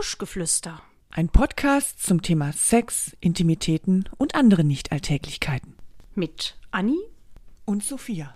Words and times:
Buschgeflüster. 0.00 0.80
Ein 1.10 1.28
Podcast 1.28 2.02
zum 2.02 2.22
Thema 2.22 2.54
Sex, 2.54 3.14
Intimitäten 3.20 4.08
und 4.16 4.34
andere 4.34 4.64
Nichtalltäglichkeiten. 4.64 5.76
Mit 6.14 6.56
Anni 6.70 6.96
Und 7.66 7.84
Sophia. 7.84 8.34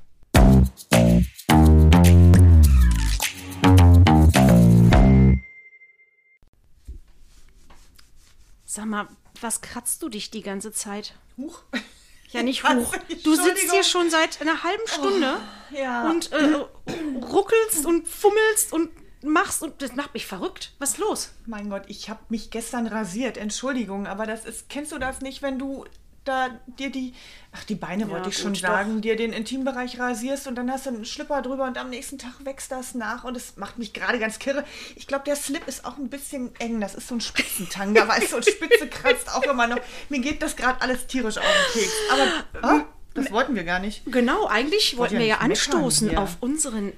Sag 8.66 8.84
mal, 8.84 9.08
was 9.40 9.62
kratzt 9.62 10.02
du 10.02 10.10
dich 10.10 10.30
die 10.30 10.42
ganze 10.42 10.70
Zeit? 10.70 11.14
Huch. 11.38 11.62
Ja, 12.28 12.42
nicht 12.42 12.68
hoch. 12.68 12.94
Du 13.22 13.34
sitzt 13.36 13.70
hier 13.70 13.84
schon 13.84 14.10
seit 14.10 14.42
einer 14.42 14.64
halben 14.64 14.86
Stunde 14.86 15.40
ja. 15.70 16.10
und 16.10 16.30
äh, 16.30 16.66
ruckelst 17.22 17.86
und 17.86 18.06
fummelst 18.06 18.74
und 18.74 18.90
machst 19.24 19.62
und 19.62 19.82
das 19.82 19.94
macht 19.94 20.14
mich 20.14 20.26
verrückt. 20.26 20.72
Was 20.78 20.92
ist 20.92 20.98
los? 20.98 21.32
Mein 21.46 21.70
Gott, 21.70 21.84
ich 21.88 22.10
habe 22.10 22.20
mich 22.28 22.50
gestern 22.50 22.86
rasiert. 22.86 23.36
Entschuldigung, 23.36 24.06
aber 24.06 24.26
das 24.26 24.44
ist, 24.44 24.68
kennst 24.68 24.92
du 24.92 24.98
das 24.98 25.20
nicht, 25.20 25.42
wenn 25.42 25.58
du 25.58 25.84
da 26.24 26.48
dir 26.66 26.90
die, 26.90 27.12
ach 27.52 27.64
die 27.64 27.74
Beine 27.74 28.08
wollte 28.10 28.30
ich 28.30 28.38
schon 28.38 28.54
sagen, 28.54 29.00
dir 29.00 29.16
den 29.16 29.32
Intimbereich 29.32 29.98
rasierst 29.98 30.46
und 30.46 30.54
dann 30.56 30.70
hast 30.70 30.86
du 30.86 30.90
einen 30.90 31.04
Schlipper 31.04 31.42
drüber 31.42 31.64
und 31.64 31.78
am 31.78 31.90
nächsten 31.90 32.18
Tag 32.18 32.32
wächst 32.44 32.72
das 32.72 32.94
nach 32.94 33.24
und 33.24 33.36
es 33.36 33.56
macht 33.56 33.78
mich 33.78 33.92
gerade 33.92 34.18
ganz 34.18 34.38
kirre. 34.38 34.64
Ich 34.96 35.06
glaube, 35.06 35.24
der 35.24 35.36
Slip 35.36 35.66
ist 35.68 35.84
auch 35.84 35.98
ein 35.98 36.08
bisschen 36.08 36.54
eng. 36.58 36.80
Das 36.80 36.94
ist 36.94 37.08
so 37.08 37.14
ein 37.14 37.20
Spitzentanga, 37.20 38.08
weißt 38.08 38.32
du, 38.32 38.36
und 38.36 38.44
Spitze 38.44 38.88
kratzt 38.88 39.30
auch 39.34 39.42
immer 39.42 39.66
noch. 39.66 39.80
Mir 40.08 40.20
geht 40.20 40.42
das 40.42 40.56
gerade 40.56 40.80
alles 40.80 41.06
tierisch 41.06 41.36
auf 41.36 41.44
den 41.44 41.82
Keks. 41.82 41.92
Aber 42.10 42.66
ah, 42.66 42.84
das 43.14 43.30
wollten 43.30 43.54
wir 43.54 43.64
gar 43.64 43.78
nicht. 43.78 44.02
Genau, 44.06 44.46
eigentlich 44.46 44.96
wollten 44.96 45.14
ja 45.14 45.20
wir 45.20 45.26
ja 45.26 45.34
meckern 45.34 45.50
anstoßen 45.50 46.16
auf 46.16 46.38
unseren 46.40 46.92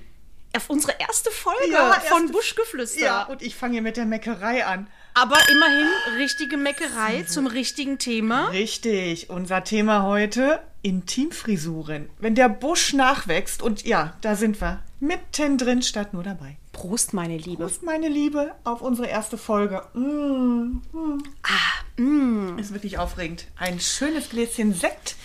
auf 0.56 0.70
unsere 0.70 0.94
erste 0.98 1.30
Folge 1.30 1.70
Ja, 1.72 1.92
von 2.08 2.20
erste- 2.22 2.32
Buschgeflüster. 2.32 3.00
Ja, 3.00 3.22
und 3.24 3.42
ich 3.42 3.54
fange 3.54 3.74
hier 3.74 3.82
mit 3.82 3.96
der 3.96 4.06
Meckerei 4.06 4.64
an. 4.66 4.86
Aber 5.14 5.36
immerhin 5.50 5.88
richtige 6.18 6.56
Meckerei 6.58 7.22
zum 7.22 7.46
richtigen 7.46 7.98
Thema. 7.98 8.48
Richtig, 8.48 9.30
unser 9.30 9.64
Thema 9.64 10.02
heute 10.02 10.60
Intimfrisuren. 10.82 12.10
Wenn 12.18 12.34
der 12.34 12.48
Busch 12.50 12.92
nachwächst 12.92 13.62
und 13.62 13.84
ja, 13.86 14.14
da 14.20 14.34
sind 14.36 14.60
wir 14.60 14.82
mittendrin 15.00 15.82
statt 15.82 16.12
nur 16.12 16.22
dabei. 16.22 16.56
Prost, 16.72 17.14
meine 17.14 17.38
Liebe. 17.38 17.64
Prost, 17.64 17.82
meine 17.82 18.08
Liebe, 18.08 18.54
auf 18.64 18.82
unsere 18.82 19.08
erste 19.08 19.38
Folge. 19.38 19.82
Mm, 19.94 20.82
mm. 20.92 21.22
Ah, 21.42 22.00
mm. 22.00 22.58
Ist 22.58 22.74
wirklich 22.74 22.98
aufregend. 22.98 23.46
Ein 23.56 23.80
schönes 23.80 24.28
Gläschen 24.28 24.74
Sekt 24.74 25.16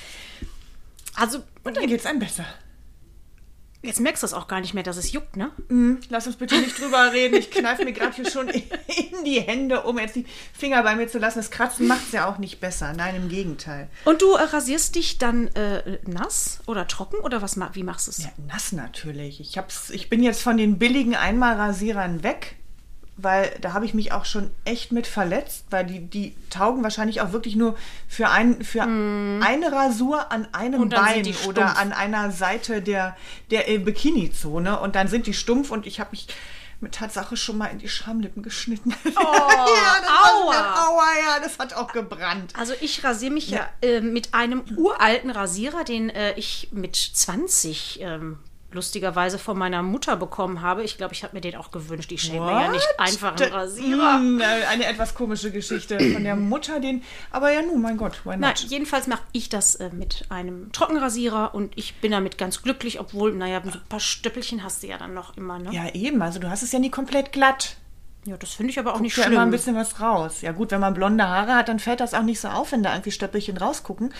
Also, 1.15 1.43
und 1.65 1.75
dann 1.75 1.87
geht's 1.87 2.05
einem 2.05 2.19
besser. 2.19 2.45
Jetzt 3.83 3.99
merkst 3.99 4.23
du 4.23 4.27
es 4.27 4.33
auch 4.33 4.47
gar 4.47 4.61
nicht 4.61 4.73
mehr, 4.73 4.83
dass 4.83 4.97
es 4.97 5.11
juckt, 5.11 5.37
ne? 5.37 5.51
Mm, 5.69 5.95
Lass 6.09 6.27
uns 6.27 6.35
bitte 6.35 6.57
nicht 6.59 6.79
drüber 6.79 7.11
reden. 7.11 7.35
Ich 7.35 7.51
kneife 7.51 7.83
mir 7.83 7.93
gerade 7.93 8.15
hier 8.15 8.29
schon 8.29 8.47
in 8.49 9.23
die 9.25 9.41
Hände, 9.41 9.83
um 9.83 9.97
jetzt 9.99 10.15
die 10.15 10.25
Finger 10.53 10.83
bei 10.83 10.95
mir 10.95 11.07
zu 11.07 11.19
lassen. 11.19 11.39
Das 11.39 11.51
Kratzen 11.51 11.87
macht 11.87 12.07
es 12.07 12.11
ja 12.11 12.29
auch 12.29 12.37
nicht 12.37 12.59
besser. 12.59 12.93
Nein, 12.93 13.15
im 13.15 13.29
Gegenteil. 13.29 13.89
Und 14.05 14.21
du 14.21 14.33
äh, 14.33 14.43
rasierst 14.43 14.95
dich 14.95 15.17
dann 15.17 15.47
äh, 15.55 15.99
nass 16.05 16.59
oder 16.67 16.87
trocken 16.87 17.17
oder 17.17 17.41
was 17.41 17.57
wie 17.73 17.83
machst 17.83 18.07
du 18.07 18.11
es? 18.11 18.23
Ja, 18.23 18.31
nass 18.47 18.71
natürlich. 18.71 19.39
Ich, 19.39 19.57
hab's, 19.57 19.89
ich 19.89 20.09
bin 20.09 20.23
jetzt 20.23 20.41
von 20.41 20.57
den 20.57 20.77
billigen 20.77 21.15
Einmalrasierern 21.15 22.23
weg, 22.23 22.55
weil 23.21 23.57
da 23.61 23.73
habe 23.73 23.85
ich 23.85 23.93
mich 23.93 24.11
auch 24.11 24.25
schon 24.25 24.51
echt 24.65 24.91
mit 24.91 25.07
verletzt, 25.07 25.65
weil 25.69 25.85
die, 25.85 25.99
die 25.99 26.35
taugen 26.49 26.83
wahrscheinlich 26.83 27.21
auch 27.21 27.31
wirklich 27.31 27.55
nur 27.55 27.77
für, 28.07 28.29
ein, 28.29 28.63
für 28.63 28.83
eine 28.83 29.71
Rasur 29.71 30.31
an 30.31 30.47
einem 30.53 30.89
dann 30.89 31.05
Bein 31.05 31.35
oder 31.47 31.77
an 31.77 31.93
einer 31.93 32.31
Seite 32.31 32.81
der, 32.81 33.15
der 33.49 33.69
äh, 33.69 33.77
Bikini-Zone 33.77 34.79
und 34.79 34.95
dann 34.95 35.07
sind 35.07 35.27
die 35.27 35.33
stumpf 35.33 35.71
und 35.71 35.85
ich 35.85 35.99
habe 35.99 36.11
mich 36.11 36.27
mit 36.81 36.95
Tatsache 36.95 37.37
schon 37.37 37.57
mal 37.57 37.67
in 37.67 37.77
die 37.77 37.89
Schamlippen 37.89 38.43
geschnitten. 38.43 38.93
Oh, 39.15 39.23
ja, 39.23 40.01
das 40.01 40.09
aua. 40.09 40.53
War, 40.53 40.89
aua, 40.89 41.05
ja, 41.19 41.39
das 41.39 41.59
hat 41.59 41.73
auch 41.73 41.93
gebrannt. 41.93 42.53
Also 42.57 42.73
ich 42.81 43.03
rasiere 43.03 43.31
mich 43.31 43.49
ja, 43.49 43.69
äh, 43.81 44.01
mit 44.01 44.33
einem 44.33 44.63
uralten 44.75 45.29
Rasierer, 45.29 45.83
den 45.83 46.09
äh, 46.09 46.33
ich 46.37 46.69
mit 46.71 46.95
20 46.95 47.99
ähm, 48.01 48.39
lustigerweise 48.73 49.37
von 49.37 49.57
meiner 49.57 49.83
Mutter 49.83 50.15
bekommen 50.15 50.61
habe. 50.61 50.83
Ich 50.83 50.97
glaube, 50.97 51.13
ich 51.13 51.23
habe 51.23 51.35
mir 51.35 51.41
den 51.41 51.55
auch 51.55 51.71
gewünscht. 51.71 52.11
Ich 52.11 52.21
schenke 52.21 52.41
mir 52.41 52.51
ja 52.61 52.71
nicht 52.71 52.87
einfach 52.97 53.35
einen 53.39 53.51
Rasierer. 53.53 54.17
Mm, 54.19 54.39
äh, 54.39 54.43
Eine 54.69 54.85
etwas 54.85 55.13
komische 55.13 55.51
Geschichte 55.51 55.99
von 56.13 56.23
der 56.23 56.35
Mutter, 56.35 56.79
den. 56.79 57.03
Aber 57.31 57.51
ja, 57.51 57.61
nun, 57.61 57.81
mein 57.81 57.97
Gott, 57.97 58.25
why 58.25 58.37
Nein, 58.37 58.51
not? 58.51 58.59
jedenfalls 58.69 59.07
mache 59.07 59.23
ich 59.33 59.49
das 59.49 59.75
äh, 59.75 59.89
mit 59.91 60.25
einem 60.29 60.71
Trockenrasierer 60.71 61.53
und 61.53 61.77
ich 61.77 61.95
bin 61.95 62.11
damit 62.11 62.37
ganz 62.37 62.61
glücklich, 62.61 62.99
obwohl, 62.99 63.33
naja, 63.33 63.61
so 63.63 63.71
ein 63.71 63.81
paar 63.89 63.99
Stöppelchen 63.99 64.63
hast 64.63 64.83
du 64.83 64.87
ja 64.87 64.97
dann 64.97 65.13
noch 65.13 65.35
immer, 65.37 65.59
ne? 65.59 65.71
Ja, 65.73 65.81
Ja, 65.85 65.93
eben. 65.95 66.21
Also, 66.21 66.39
du 66.39 66.49
hast 66.49 66.63
es 66.63 66.71
ja 66.71 66.79
nie 66.79 66.91
komplett 66.91 67.31
glatt. 67.31 67.75
das 68.25 68.51
finde 68.53 68.71
ich 68.71 68.79
aber 68.79 68.93
auch 68.93 68.99
nicht 68.99 69.15
Guckt 69.15 69.25
ja 69.25 69.29
schlimm. 69.29 69.33
immer 69.33 69.45
ein 69.45 69.51
bisschen 69.51 69.75
was 69.75 69.99
raus. 69.99 70.41
Ja, 70.41 70.51
gut, 70.51 70.71
wenn 70.71 70.79
man 70.79 70.93
blonde 70.93 71.27
Haare 71.27 71.55
hat, 71.55 71.67
dann 71.69 71.79
fällt 71.79 71.99
das 71.99 72.13
auch 72.13 72.23
nicht 72.23 72.39
so 72.39 72.47
auf, 72.49 72.71
wenn 72.71 72.83
da 72.83 72.93
irgendwie 72.93 73.11
Stöppelchen 73.11 73.57
rausgucken. 73.57 74.13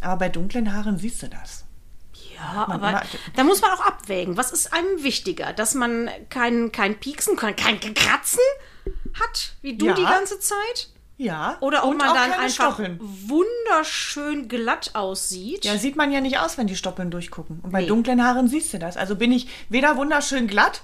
Aber 0.00 0.16
bei 0.16 0.28
dunklen 0.28 0.72
Haaren 0.72 0.98
siehst 0.98 1.22
du 1.22 1.28
das. 1.28 1.64
Ja, 2.40 2.66
man 2.68 2.72
aber 2.78 2.88
immer- 2.90 3.02
da 3.36 3.44
muss 3.44 3.60
man 3.60 3.70
auch 3.72 3.80
abwägen. 3.84 4.36
Was 4.36 4.50
ist 4.52 4.72
einem 4.72 5.02
wichtiger? 5.02 5.52
Dass 5.52 5.74
man 5.74 6.08
kein, 6.30 6.72
kein 6.72 6.98
Pieksen, 6.98 7.36
kein, 7.36 7.54
kein 7.56 7.78
Kratzen 7.80 8.40
hat, 9.20 9.52
wie 9.62 9.76
du 9.76 9.86
Ja. 9.86 9.94
die 9.94 10.02
ganze 10.04 10.38
Zeit? 10.40 10.88
Ja. 11.16 11.58
Oder 11.60 11.84
ob 11.84 11.98
man 11.98 12.14
dann 12.14 12.32
einfach 12.32 12.74
Stoppeln. 12.74 12.98
wunderschön 13.00 14.48
glatt 14.48 14.92
aussieht. 14.94 15.64
Ja, 15.66 15.76
sieht 15.76 15.96
man 15.96 16.10
ja 16.12 16.20
nicht 16.22 16.38
aus, 16.38 16.56
wenn 16.56 16.66
die 16.66 16.76
Stoppeln 16.76 17.10
durchgucken. 17.10 17.60
Und 17.62 17.72
bei 17.72 17.82
Nee. 17.82 17.86
dunklen 17.88 18.24
Haaren 18.24 18.48
siehst 18.48 18.72
du 18.72 18.78
das. 18.78 18.96
Also 18.96 19.16
bin 19.16 19.30
ich 19.32 19.46
weder 19.68 19.96
wunderschön 19.98 20.46
glatt, 20.46 20.80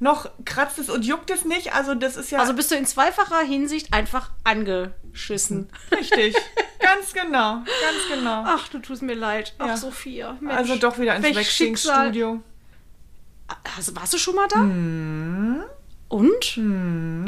noch 0.00 0.28
kratzt 0.44 0.78
es 0.80 0.90
und 0.90 1.04
juckt 1.06 1.30
es 1.30 1.44
nicht. 1.44 1.72
Also 1.74 1.94
das 1.94 2.16
ist 2.16 2.30
ja 2.32 2.40
also 2.40 2.52
bist 2.54 2.70
du 2.70 2.74
in 2.74 2.84
zweifacher 2.84 3.40
Hinsicht 3.40 3.92
einfach 3.94 4.30
angeschissen. 4.44 5.70
richtig. 5.92 6.34
ganz 6.94 7.12
genau, 7.12 7.54
ganz 7.64 8.08
genau. 8.12 8.42
Ach, 8.46 8.68
du 8.68 8.78
tust 8.78 9.02
mir 9.02 9.14
leid. 9.14 9.54
Ach, 9.58 9.66
Ja. 9.66 9.76
Sophia. 9.76 10.36
Mensch, 10.40 10.56
also 10.56 10.76
doch 10.76 10.98
wieder 10.98 11.16
ins. 11.16 11.34
Waxing-Studio. 11.36 12.40
Also, 13.76 13.94
warst 13.96 14.12
du 14.12 14.18
schon 14.18 14.34
mal 14.34 14.48
da? 14.48 14.60
Hm. 14.60 15.62
Und? 16.08 16.56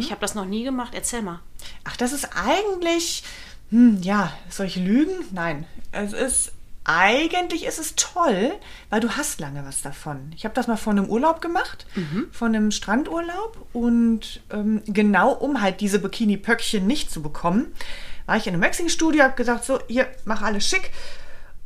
Ich 0.01 0.11
habe 0.11 0.21
das 0.21 0.35
noch 0.35 0.45
nie 0.45 0.65
gemacht. 0.65 0.93
Erzähl 0.95 1.23
mal. 1.23 1.41
Ach, 1.85 1.97
das 1.97 2.13
ist 2.13 2.29
eigentlich, 2.37 3.25
hm, 3.71 4.01
ja, 4.03 4.33
soll 4.49 4.67
ich 4.67 4.77
lügen? 4.77 5.13
Nein, 5.33 5.67
es 5.91 6.13
ist, 6.13 6.53
eigentlich 6.85 7.65
ist 7.67 7.79
es 7.79 7.95
toll, 7.97 8.53
weil 8.89 9.01
du 9.01 9.11
hast 9.17 9.41
lange 9.41 9.65
was 9.67 9.83
davon. 9.83 10.33
Ich 10.37 10.45
habe 10.45 10.55
das 10.55 10.69
mal 10.69 10.77
vor 10.77 10.93
einem 10.93 11.07
Urlaub 11.07 11.41
gemacht, 11.41 11.87
von 12.33 12.55
einem 12.55 12.71
Strandurlaub 12.71 13.67
und 13.73 14.41
ähm, 14.51 14.83
genau 14.87 15.33
um 15.33 15.61
halt 15.61 15.81
diese 15.81 15.99
Bikini-Pöckchen 15.99 16.87
nicht 16.87 17.11
zu 17.11 17.21
bekommen, 17.21 17.73
war 18.29 18.37
ich 18.37 18.47
in 18.47 18.53
einem 18.53 18.63
Waxing-Studio, 18.63 19.25
habe 19.25 19.37
gesagt, 19.37 19.65
so, 19.65 19.81
hier, 19.89 20.07
mach 20.27 20.43
alles 20.43 20.69
schick. 20.69 20.91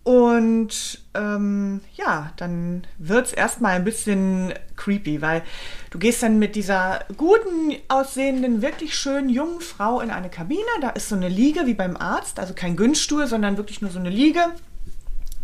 Und 0.05 1.01
ähm, 1.15 1.81
ja, 1.95 2.33
dann 2.37 2.87
wird 2.99 3.27
es 3.27 3.33
erstmal 3.33 3.75
ein 3.75 3.85
bisschen 3.85 4.55
creepy, 4.77 5.21
weil 5.21 5.43
du 5.91 5.99
gehst 5.99 6.23
dann 6.23 6.39
mit 6.39 6.55
dieser 6.55 7.05
guten 7.17 7.77
aussehenden, 7.89 8.63
wirklich 8.63 8.97
schönen 8.97 9.29
jungen 9.29 9.61
Frau 9.61 10.01
in 10.01 10.11
eine 10.11 10.31
Kabine. 10.31 10.63
Da 10.81 10.91
ist 10.91 11.09
so 11.09 11.17
eine 11.17 11.29
Liege 11.29 11.67
wie 11.67 11.75
beim 11.75 11.97
Arzt, 11.97 12.39
also 12.39 12.55
kein 12.55 12.77
Günststuhl, 12.77 13.27
sondern 13.27 13.57
wirklich 13.57 13.83
nur 13.83 13.91
so 13.91 13.99
eine 13.99 14.11
Liege. 14.11 14.45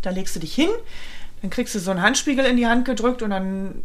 Da 0.03 0.11
legst 0.11 0.37
du 0.37 0.41
dich 0.41 0.55
hin, 0.55 0.71
dann 1.43 1.51
kriegst 1.51 1.75
du 1.75 1.81
so 1.81 1.91
einen 1.91 2.03
Handspiegel 2.03 2.45
in 2.45 2.57
die 2.57 2.69
Hand 2.69 2.85
gedrückt 2.85 3.23
und 3.23 3.31
dann 3.31 3.83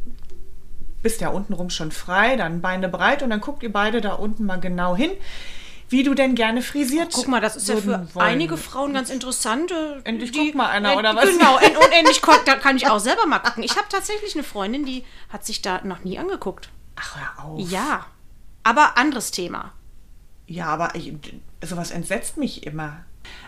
bist 1.01 1.19
ja 1.19 1.29
untenrum 1.29 1.71
schon 1.71 1.91
frei, 1.91 2.35
dann 2.35 2.61
Beine 2.61 2.89
breit 2.89 3.23
und 3.23 3.31
dann 3.31 3.41
guckt 3.41 3.63
ihr 3.63 3.73
beide 3.73 4.01
da 4.01 4.13
unten 4.13 4.45
mal 4.45 4.59
genau 4.59 4.95
hin, 4.95 5.09
wie 5.93 6.03
du 6.03 6.13
denn 6.15 6.35
gerne 6.35 6.61
frisiert. 6.61 7.13
Guck 7.13 7.27
mal, 7.29 7.39
das 7.39 7.55
ist 7.55 7.69
ja 7.69 7.77
für 7.77 8.07
wollen. 8.15 8.25
einige 8.27 8.57
Frauen 8.57 8.93
ganz 8.93 9.09
interessant. 9.09 9.71
äh, 9.71 10.01
Endlich 10.03 10.33
guckt 10.33 10.55
mal 10.55 10.67
einer, 10.69 10.97
oder 10.97 11.15
was? 11.15 11.25
Genau, 11.29 11.57
en- 11.61 11.77
und 11.77 11.91
endlich 11.93 12.19
da 12.45 12.55
kann 12.55 12.75
ich 12.75 12.89
auch 12.89 12.99
selber 12.99 13.25
mal 13.27 13.39
gucken. 13.39 13.63
Ich 13.63 13.77
habe 13.77 13.85
tatsächlich 13.89 14.33
eine 14.33 14.43
Freundin, 14.43 14.85
die 14.85 15.05
hat 15.29 15.45
sich 15.45 15.61
da 15.61 15.81
noch 15.83 16.03
nie 16.03 16.17
angeguckt. 16.17 16.69
Ach, 16.95 17.15
hör 17.15 17.45
auf. 17.45 17.59
Ja, 17.69 18.07
aber 18.63 18.97
anderes 18.97 19.31
Thema. 19.31 19.71
Ja, 20.47 20.65
aber 20.65 20.95
ich, 20.95 21.13
sowas 21.63 21.91
entsetzt 21.91 22.37
mich 22.37 22.65
immer. 22.65 23.05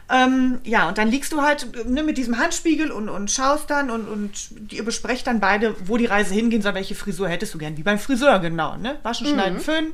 Ähm, 0.09 0.59
ja, 0.63 0.87
und 0.87 0.99
dann 0.99 1.09
liegst 1.09 1.33
du 1.33 1.41
halt 1.41 1.89
ne, 1.89 2.03
mit 2.03 2.17
diesem 2.19 2.37
Handspiegel 2.37 2.91
und, 2.91 3.09
und 3.09 3.31
schaust 3.31 3.71
dann 3.71 3.89
und, 3.89 4.07
und 4.07 4.71
ihr 4.71 4.85
besprecht 4.85 5.25
dann 5.25 5.39
beide, 5.39 5.75
wo 5.87 5.97
die 5.97 6.05
Reise 6.05 6.33
hingehen 6.35 6.61
soll, 6.61 6.75
welche 6.75 6.93
Frisur 6.95 7.27
hättest 7.27 7.55
du 7.55 7.57
gern, 7.57 7.75
wie 7.75 7.83
beim 7.83 7.97
Friseur, 7.97 8.37
genau, 8.39 8.77
ne? 8.77 8.99
Waschen, 9.01 9.25
schneiden, 9.25 9.59
föhnen. 9.59 9.93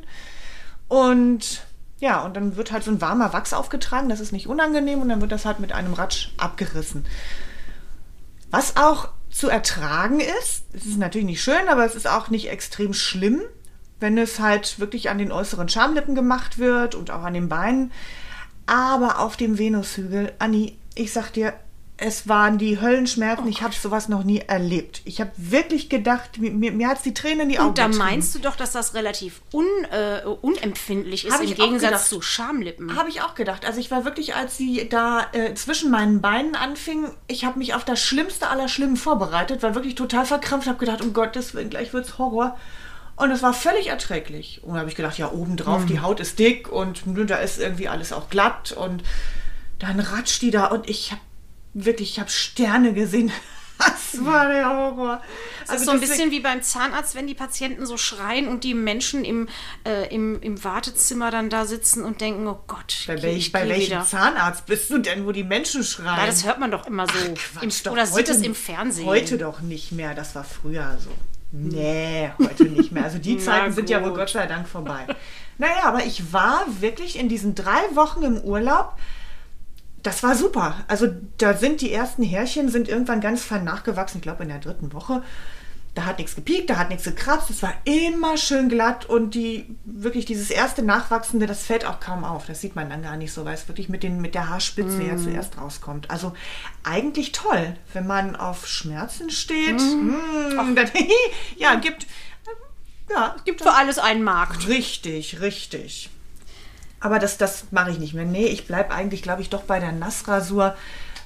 Und 0.89 1.61
ja, 2.01 2.21
und 2.21 2.35
dann 2.35 2.57
wird 2.57 2.71
halt 2.71 2.83
so 2.83 2.91
ein 2.91 2.99
warmer 2.99 3.31
Wachs 3.31 3.53
aufgetragen, 3.53 4.09
das 4.09 4.19
ist 4.19 4.33
nicht 4.33 4.47
unangenehm 4.47 5.01
und 5.01 5.09
dann 5.09 5.21
wird 5.21 5.31
das 5.31 5.45
halt 5.45 5.59
mit 5.59 5.71
einem 5.71 5.93
Ratsch 5.93 6.29
abgerissen. 6.37 7.05
Was 8.49 8.75
auch 8.75 9.09
zu 9.29 9.47
ertragen 9.47 10.19
ist, 10.19 10.65
es 10.73 10.85
ist 10.85 10.97
natürlich 10.97 11.27
nicht 11.27 11.43
schön, 11.43 11.69
aber 11.69 11.85
es 11.85 11.95
ist 11.95 12.09
auch 12.09 12.29
nicht 12.29 12.49
extrem 12.49 12.93
schlimm, 12.93 13.39
wenn 13.99 14.17
es 14.17 14.39
halt 14.39 14.79
wirklich 14.79 15.11
an 15.11 15.19
den 15.19 15.31
äußeren 15.31 15.69
Schamlippen 15.69 16.15
gemacht 16.15 16.57
wird 16.57 16.95
und 16.95 17.11
auch 17.11 17.21
an 17.21 17.35
den 17.35 17.49
Beinen. 17.49 17.91
Aber 18.65 19.19
auf 19.19 19.37
dem 19.37 19.59
Venushügel, 19.59 20.33
Anni, 20.39 20.77
ich 20.95 21.13
sag 21.13 21.31
dir, 21.31 21.53
es 22.03 22.27
waren 22.27 22.57
die 22.57 22.81
Höllenschmerzen. 22.81 23.47
ich 23.47 23.61
habe 23.61 23.75
sowas 23.75 24.09
noch 24.09 24.23
nie 24.23 24.39
erlebt. 24.39 25.03
Ich 25.05 25.21
habe 25.21 25.29
wirklich 25.37 25.87
gedacht, 25.87 26.39
mir, 26.39 26.71
mir, 26.71 26.87
hat 26.87 27.05
die 27.05 27.13
Tränen 27.13 27.41
in 27.41 27.49
die 27.49 27.59
Augen 27.59 27.69
Und 27.69 27.77
da 27.77 27.87
meinst 27.89 28.33
du 28.33 28.39
doch, 28.39 28.55
dass 28.55 28.71
das 28.71 28.95
relativ 28.95 29.41
un, 29.53 29.67
äh, 29.91 30.25
unempfindlich 30.25 31.25
ist 31.25 31.33
Hab 31.33 31.43
im 31.43 31.53
Gegensatz 31.53 32.09
zu 32.09 32.19
Schamlippen. 32.23 32.95
Habe 32.95 33.09
ich 33.09 33.21
auch 33.21 33.35
gedacht. 33.35 33.65
Also 33.65 33.79
ich 33.79 33.91
war 33.91 34.03
wirklich, 34.03 34.33
als 34.33 34.57
sie 34.57 34.89
da 34.89 35.27
äh, 35.33 35.53
zwischen 35.53 35.91
meinen 35.91 36.21
Beinen 36.21 36.55
anfing, 36.55 37.05
ich 37.27 37.45
habe 37.45 37.59
mich 37.59 37.75
auf 37.75 37.85
das 37.85 38.01
Schlimmste 38.01 38.49
aller 38.49 38.67
Schlimmen 38.67 38.97
vorbereitet, 38.97 39.61
war 39.61 39.75
wirklich 39.75 39.93
total 39.93 40.25
verkrampft, 40.25 40.67
habe 40.67 40.79
gedacht, 40.79 41.01
um 41.01 41.13
Gottes 41.13 41.53
Willen, 41.53 41.69
gleich 41.69 41.93
wird's 41.93 42.17
Horror. 42.17 42.57
Und 43.15 43.29
es 43.29 43.43
war 43.43 43.53
völlig 43.53 43.89
erträglich. 43.89 44.61
Und 44.63 44.73
da 44.73 44.79
habe 44.79 44.89
ich 44.89 44.95
gedacht, 44.95 45.19
ja, 45.19 45.31
obendrauf, 45.31 45.85
die 45.85 45.99
Haut 45.99 46.19
ist 46.19 46.39
dick 46.39 46.67
und 46.71 47.03
da 47.05 47.35
ist 47.35 47.59
irgendwie 47.59 47.87
alles 47.87 48.11
auch 48.11 48.31
glatt 48.31 48.71
und 48.71 49.03
dann 49.77 49.99
ratscht 49.99 50.41
die 50.41 50.51
da 50.51 50.65
und 50.65 50.89
ich 50.89 51.11
habe 51.11 51.21
wirklich, 51.73 52.11
ich 52.11 52.19
habe 52.19 52.29
Sterne 52.29 52.93
gesehen. 52.93 53.31
Das 53.83 54.23
war 54.23 54.47
der 54.47 54.69
Horror. 54.69 55.23
Das 55.65 55.77
ist 55.77 55.85
so 55.85 55.91
ein 55.91 55.99
bisschen 55.99 56.29
wie 56.29 56.39
beim 56.39 56.61
Zahnarzt, 56.61 57.15
wenn 57.15 57.25
die 57.25 57.33
Patienten 57.33 57.87
so 57.87 57.97
schreien 57.97 58.47
und 58.47 58.63
die 58.63 58.75
Menschen 58.75 59.25
im, 59.25 59.49
äh, 59.87 60.13
im, 60.13 60.39
im 60.39 60.63
Wartezimmer 60.63 61.31
dann 61.31 61.49
da 61.49 61.65
sitzen 61.65 62.03
und 62.03 62.21
denken, 62.21 62.45
oh 62.45 62.59
Gott, 62.67 63.05
Bei, 63.07 63.15
geh- 63.15 63.23
welch, 63.23 63.37
ich 63.37 63.51
bei 63.51 63.67
welchem 63.67 63.87
wieder. 63.87 64.05
Zahnarzt 64.05 64.67
bist 64.67 64.91
du 64.91 64.99
denn, 64.99 65.25
wo 65.25 65.31
die 65.31 65.43
Menschen 65.43 65.83
schreien? 65.83 66.15
Ja, 66.15 66.27
das 66.27 66.45
hört 66.45 66.59
man 66.59 66.69
doch 66.69 66.85
immer 66.85 67.07
so. 67.07 67.13
Quatsch, 67.33 67.63
Im, 67.63 67.71
doch. 67.83 67.91
oder 67.93 68.05
sieht 68.05 68.17
Heute- 68.17 68.31
es 68.33 68.41
im 68.43 68.53
Fernsehen. 68.53 69.07
Heute 69.07 69.39
doch 69.39 69.61
nicht 69.61 69.91
mehr, 69.93 70.13
das 70.13 70.35
war 70.35 70.43
früher 70.43 70.95
so. 70.99 71.09
Nee, 71.51 72.29
heute 72.37 72.65
nicht 72.65 72.91
mehr. 72.91 73.05
Also 73.05 73.17
die 73.17 73.37
Zeiten 73.39 73.73
sind 73.73 73.89
ja 73.89 74.03
wohl. 74.03 74.13
Gott 74.13 74.29
sei 74.29 74.45
Dank 74.45 74.67
vorbei. 74.67 75.07
Naja, 75.57 75.85
aber 75.85 76.05
ich 76.05 76.31
war 76.31 76.65
wirklich 76.81 77.17
in 77.17 77.29
diesen 77.29 77.55
drei 77.55 77.81
Wochen 77.95 78.21
im 78.21 78.37
Urlaub. 78.41 78.93
Das 80.03 80.23
war 80.23 80.35
super. 80.35 80.75
Also 80.87 81.07
da 81.37 81.55
sind 81.55 81.81
die 81.81 81.91
ersten 81.91 82.23
Härchen 82.23 82.69
sind 82.69 82.87
irgendwann 82.87 83.21
ganz 83.21 83.43
fein 83.43 83.63
nachgewachsen. 83.63 84.17
Ich 84.17 84.23
glaube 84.23 84.43
in 84.43 84.49
der 84.49 84.59
dritten 84.59 84.93
Woche. 84.93 85.21
Da 85.93 86.05
hat 86.05 86.19
nichts 86.19 86.35
gepiekt, 86.35 86.69
da 86.69 86.77
hat 86.77 86.87
nichts 86.87 87.03
gekratzt. 87.03 87.49
Es 87.49 87.61
war 87.61 87.73
immer 87.83 88.37
schön 88.37 88.69
glatt 88.69 89.05
und 89.05 89.35
die 89.35 89.75
wirklich 89.83 90.25
dieses 90.25 90.49
erste 90.49 90.83
Nachwachsende, 90.83 91.47
das 91.47 91.63
fällt 91.63 91.85
auch 91.85 91.99
kaum 91.99 92.23
auf. 92.23 92.45
Das 92.45 92.61
sieht 92.61 92.77
man 92.77 92.89
dann 92.89 93.03
gar 93.03 93.17
nicht 93.17 93.33
so, 93.33 93.43
weil 93.43 93.55
es 93.55 93.67
wirklich 93.67 93.89
mit, 93.89 94.01
den, 94.01 94.21
mit 94.21 94.33
der 94.33 94.47
Haarspitze 94.47 95.03
ja 95.03 95.17
zuerst 95.17 95.57
rauskommt. 95.57 96.09
Also 96.09 96.31
eigentlich 96.83 97.33
toll, 97.33 97.75
wenn 97.91 98.07
man 98.07 98.37
auf 98.37 98.67
Schmerzen 98.67 99.29
steht. 99.29 99.81
Mm, 99.81 100.75
dann, 100.75 100.89
ja, 101.57 101.75
gibt 101.75 102.07
ja, 103.11 103.35
es 103.37 103.43
gibt 103.43 103.61
Für 103.61 103.73
alles 103.73 103.99
einen 103.99 104.23
Markt. 104.23 104.67
Richtig, 104.67 105.41
richtig. 105.41 106.09
Aber 107.01 107.19
das, 107.19 107.37
das 107.37 107.65
mache 107.71 107.91
ich 107.91 107.99
nicht 107.99 108.13
mehr. 108.13 108.25
Nee, 108.25 108.45
ich 108.45 108.67
bleibe 108.67 108.93
eigentlich, 108.93 109.21
glaube 109.23 109.41
ich, 109.41 109.49
doch 109.49 109.63
bei 109.63 109.79
der 109.79 109.91
Nassrasur. 109.91 110.75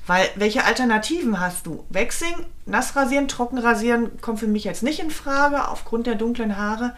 Weil, 0.07 0.27
welche 0.35 0.63
Alternativen 0.63 1.39
hast 1.39 1.65
du? 1.65 1.83
Waxing, 1.89 2.45
Nassrasieren, 2.65 3.27
Trockenrasieren 3.27 4.21
kommt 4.21 4.39
für 4.39 4.47
mich 4.47 4.63
jetzt 4.63 4.83
nicht 4.83 4.99
in 4.99 5.09
Frage, 5.11 5.67
aufgrund 5.67 6.07
der 6.07 6.15
dunklen 6.15 6.57
Haare. 6.57 6.95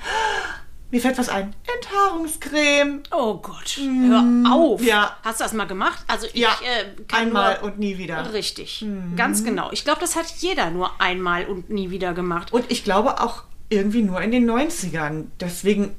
Mir 0.91 1.01
fällt 1.01 1.17
was 1.17 1.27
ein. 1.29 1.53
Enthaarungscreme. 1.81 3.03
Oh 3.11 3.35
Gott, 3.35 3.77
hör 3.77 4.23
auf. 4.51 4.81
ja. 4.81 5.17
Hast 5.23 5.39
du 5.39 5.43
das 5.43 5.53
mal 5.53 5.65
gemacht? 5.67 6.03
Also 6.07 6.27
ich 6.27 6.35
Ja, 6.41 6.49
äh, 6.49 7.01
kann 7.07 7.27
einmal 7.27 7.59
und 7.61 7.77
nie 7.79 7.97
wieder. 7.97 8.31
Richtig, 8.33 8.85
ganz 9.15 9.43
genau. 9.43 9.69
Ich 9.71 9.83
glaube, 9.83 9.99
das 9.99 10.15
hat 10.15 10.27
jeder 10.37 10.69
nur 10.69 10.91
einmal 11.01 11.45
und 11.45 11.69
nie 11.69 11.89
wieder 11.89 12.13
gemacht. 12.13 12.53
Und 12.53 12.65
ich 12.71 12.83
glaube 12.83 13.21
auch 13.21 13.43
irgendwie 13.69 14.01
nur 14.01 14.21
in 14.21 14.31
den 14.31 14.49
90ern. 14.49 15.25
Deswegen, 15.41 15.93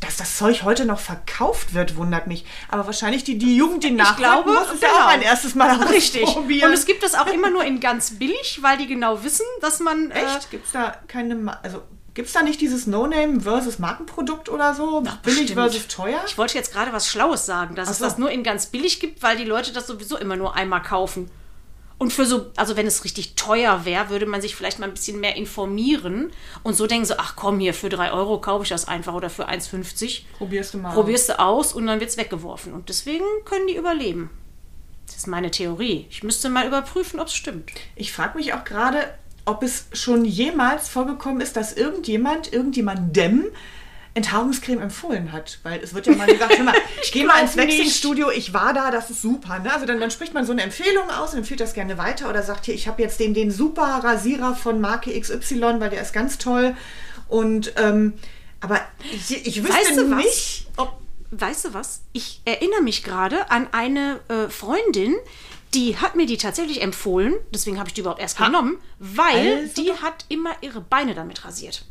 dass 0.00 0.16
das 0.16 0.36
Zeug 0.36 0.62
heute 0.62 0.84
noch 0.84 1.00
verkauft 1.00 1.74
wird, 1.74 1.96
wundert 1.96 2.26
mich. 2.26 2.44
Aber 2.68 2.86
wahrscheinlich 2.86 3.24
die, 3.24 3.36
die 3.36 3.56
Jugend, 3.56 3.82
die 3.82 3.90
nachkommt, 3.90 4.18
glaube, 4.18 4.52
muss 4.52 4.72
es 4.74 4.80
ja 4.80 4.88
genau. 4.88 5.00
auch 5.00 5.08
ein 5.08 5.22
erstes 5.22 5.54
Mal 5.54 5.70
Richtig. 5.82 6.24
ausprobieren. 6.24 6.68
Und 6.68 6.74
es 6.74 6.86
gibt 6.86 7.02
das 7.02 7.14
auch 7.14 7.26
immer 7.26 7.50
nur 7.50 7.64
in 7.64 7.80
ganz 7.80 8.12
billig, 8.12 8.60
weil 8.62 8.78
die 8.78 8.86
genau 8.86 9.22
wissen, 9.24 9.46
dass 9.60 9.80
man. 9.80 10.10
Äh, 10.10 10.24
Echt? 10.24 10.50
Gibt's 10.50 10.72
da 10.72 10.94
keine, 11.08 11.34
Ma 11.34 11.58
also 11.62 11.82
gibt's 12.14 12.32
da 12.32 12.42
nicht 12.42 12.60
dieses 12.60 12.86
No-Name 12.86 13.40
versus 13.40 13.78
Markenprodukt 13.78 14.48
oder 14.48 14.74
so? 14.74 15.00
Billig 15.00 15.22
bestimmt. 15.22 15.50
versus 15.50 15.88
teuer? 15.88 16.20
Ich 16.26 16.38
wollte 16.38 16.54
jetzt 16.54 16.72
gerade 16.72 16.92
was 16.92 17.08
Schlaues 17.08 17.46
sagen, 17.46 17.74
dass 17.74 17.88
Ach 17.88 17.92
es 17.92 17.98
so. 17.98 18.04
das 18.04 18.18
nur 18.18 18.30
in 18.30 18.42
ganz 18.42 18.66
billig 18.66 19.00
gibt, 19.00 19.22
weil 19.22 19.36
die 19.36 19.44
Leute 19.44 19.72
das 19.72 19.86
sowieso 19.86 20.16
immer 20.16 20.36
nur 20.36 20.54
einmal 20.54 20.82
kaufen. 20.82 21.30
Und 21.98 22.12
für 22.12 22.24
so, 22.24 22.46
also 22.54 22.76
wenn 22.76 22.86
es 22.86 23.02
richtig 23.02 23.34
teuer 23.34 23.84
wäre, 23.84 24.08
würde 24.08 24.26
man 24.26 24.40
sich 24.40 24.54
vielleicht 24.54 24.78
mal 24.78 24.86
ein 24.86 24.94
bisschen 24.94 25.18
mehr 25.18 25.34
informieren 25.34 26.30
und 26.62 26.74
so 26.74 26.86
denken 26.86 27.06
so, 27.06 27.14
ach 27.18 27.34
komm 27.34 27.58
hier, 27.58 27.74
für 27.74 27.88
3 27.88 28.12
Euro 28.12 28.40
kaufe 28.40 28.62
ich 28.62 28.68
das 28.68 28.86
einfach 28.86 29.14
oder 29.14 29.30
für 29.30 29.48
1,50. 29.48 30.22
Probierst 30.38 30.74
du 30.74 30.78
mal. 30.78 30.94
Probierst 30.94 31.28
du 31.28 31.38
aus 31.40 31.72
und 31.72 31.86
dann 31.86 31.98
wird 31.98 32.10
es 32.10 32.16
weggeworfen. 32.16 32.72
Und 32.72 32.88
deswegen 32.88 33.24
können 33.44 33.66
die 33.66 33.76
überleben. 33.76 34.30
Das 35.06 35.16
ist 35.16 35.26
meine 35.26 35.50
Theorie. 35.50 36.06
Ich 36.10 36.22
müsste 36.22 36.48
mal 36.48 36.66
überprüfen, 36.66 37.18
ob 37.18 37.26
es 37.26 37.34
stimmt. 37.34 37.72
Ich 37.96 38.12
frage 38.12 38.38
mich 38.38 38.54
auch 38.54 38.62
gerade, 38.62 39.12
ob 39.44 39.62
es 39.62 39.86
schon 39.92 40.24
jemals 40.24 40.88
vorgekommen 40.88 41.40
ist, 41.40 41.56
dass 41.56 41.72
irgendjemand, 41.72 42.52
irgendjemandem 42.52 43.46
Enthaarungscreme 44.18 44.80
empfohlen 44.82 45.32
hat. 45.32 45.58
Weil 45.62 45.80
es 45.80 45.94
wird 45.94 46.06
ja 46.06 46.14
mal 46.14 46.26
gesagt, 46.26 46.56
hör 46.56 46.64
mal, 46.64 46.74
ich 47.02 47.10
gehe 47.12 47.26
mal 47.26 47.40
ins 47.40 47.56
Waxing-Studio, 47.56 48.30
ich 48.30 48.52
war 48.52 48.72
da, 48.74 48.90
das 48.90 49.10
ist 49.10 49.22
super. 49.22 49.58
Ne? 49.58 49.72
Also 49.72 49.86
dann, 49.86 49.98
dann 49.98 50.10
spricht 50.10 50.34
man 50.34 50.44
so 50.44 50.52
eine 50.52 50.62
Empfehlung 50.62 51.10
aus 51.10 51.32
und 51.32 51.38
empfiehlt 51.38 51.60
das 51.60 51.72
gerne 51.74 51.96
weiter 51.98 52.28
oder 52.28 52.42
sagt 52.42 52.66
hier, 52.66 52.74
ich 52.74 52.86
habe 52.86 53.00
jetzt 53.02 53.18
den, 53.20 53.34
den 53.34 53.50
super 53.50 54.00
Rasierer 54.04 54.54
von 54.54 54.80
Marke 54.80 55.18
XY, 55.18 55.80
weil 55.80 55.90
der 55.90 56.02
ist 56.02 56.12
ganz 56.12 56.38
toll. 56.38 56.76
Und 57.28 57.72
ähm, 57.76 58.14
aber 58.60 58.80
ich, 59.12 59.46
ich 59.46 59.62
wüsste 59.62 59.74
Weißt 59.78 59.96
du 59.96 60.10
was? 60.10 60.24
nicht, 60.24 60.66
ob 60.76 60.98
Weißt 61.30 61.66
du 61.66 61.74
was? 61.74 62.00
Ich 62.12 62.40
erinnere 62.46 62.80
mich 62.82 63.04
gerade 63.04 63.50
an 63.50 63.68
eine 63.72 64.18
äh, 64.28 64.48
Freundin, 64.48 65.14
die 65.74 65.98
hat 65.98 66.16
mir 66.16 66.24
die 66.24 66.38
tatsächlich 66.38 66.80
empfohlen. 66.80 67.34
Deswegen 67.52 67.78
habe 67.78 67.88
ich 67.88 67.94
die 67.94 68.00
überhaupt 68.00 68.20
erst 68.20 68.40
Ha. 68.40 68.46
genommen, 68.46 68.78
weil 68.98 69.58
Also 69.58 69.82
die 69.82 69.92
hat 69.92 70.24
immer 70.30 70.52
ihre 70.62 70.80
Beine 70.80 71.14
damit 71.14 71.44
rasiert. 71.44 71.84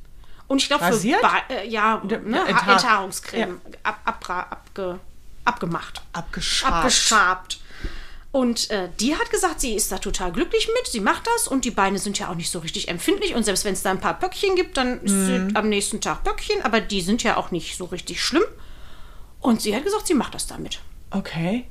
Und 0.47 0.61
ich 0.61 0.67
glaube, 0.67 0.85
für? 0.93 1.19
Ba- 1.21 1.43
äh, 1.49 1.67
ja, 1.67 2.01
ne, 2.05 2.15
Enthaar- 2.17 2.47
Enthaar 2.47 2.73
Enthaarungscreme 2.75 3.61
ab, 3.83 3.99
abra- 4.05 4.47
abge, 4.49 4.99
abgemacht. 5.45 6.01
abgeschabt. 6.13 6.73
abgeschabt. 6.73 7.59
Und 8.31 8.69
äh, 8.69 8.89
die 8.99 9.15
hat 9.15 9.29
gesagt, 9.31 9.61
sie 9.61 9.73
ist 9.73 9.91
da 9.91 9.97
total 9.97 10.31
glücklich 10.31 10.67
mit, 10.67 10.87
sie 10.91 10.99
macht 10.99 11.25
das 11.27 11.47
und 11.47 11.65
die 11.65 11.71
Beine 11.71 11.97
sind 11.97 12.19
ja 12.19 12.29
auch 12.29 12.35
nicht 12.35 12.51
so 12.51 12.59
richtig 12.59 12.87
empfindlich 12.87 13.33
und 13.35 13.43
selbst 13.43 13.65
wenn 13.65 13.73
es 13.73 13.81
da 13.81 13.89
ein 13.89 13.99
paar 14.01 14.13
Pöckchen 14.19 14.55
gibt, 14.55 14.77
dann 14.77 14.99
Mhm. 15.03 15.51
am 15.55 15.69
nächsten 15.69 16.01
Tag 16.01 16.23
Pöckchen, 16.23 16.61
aber 16.63 16.79
die 16.81 17.01
sind 17.01 17.23
ja 17.23 17.37
auch 17.37 17.51
nicht 17.51 17.77
so 17.77 17.85
richtig 17.85 18.21
schlimm. 18.23 18.43
Und 19.39 19.61
sie 19.61 19.75
hat 19.75 19.83
gesagt, 19.83 20.07
sie 20.07 20.13
macht 20.13 20.33
das 20.35 20.45
damit. 20.47 20.79
Okay. 21.11 21.65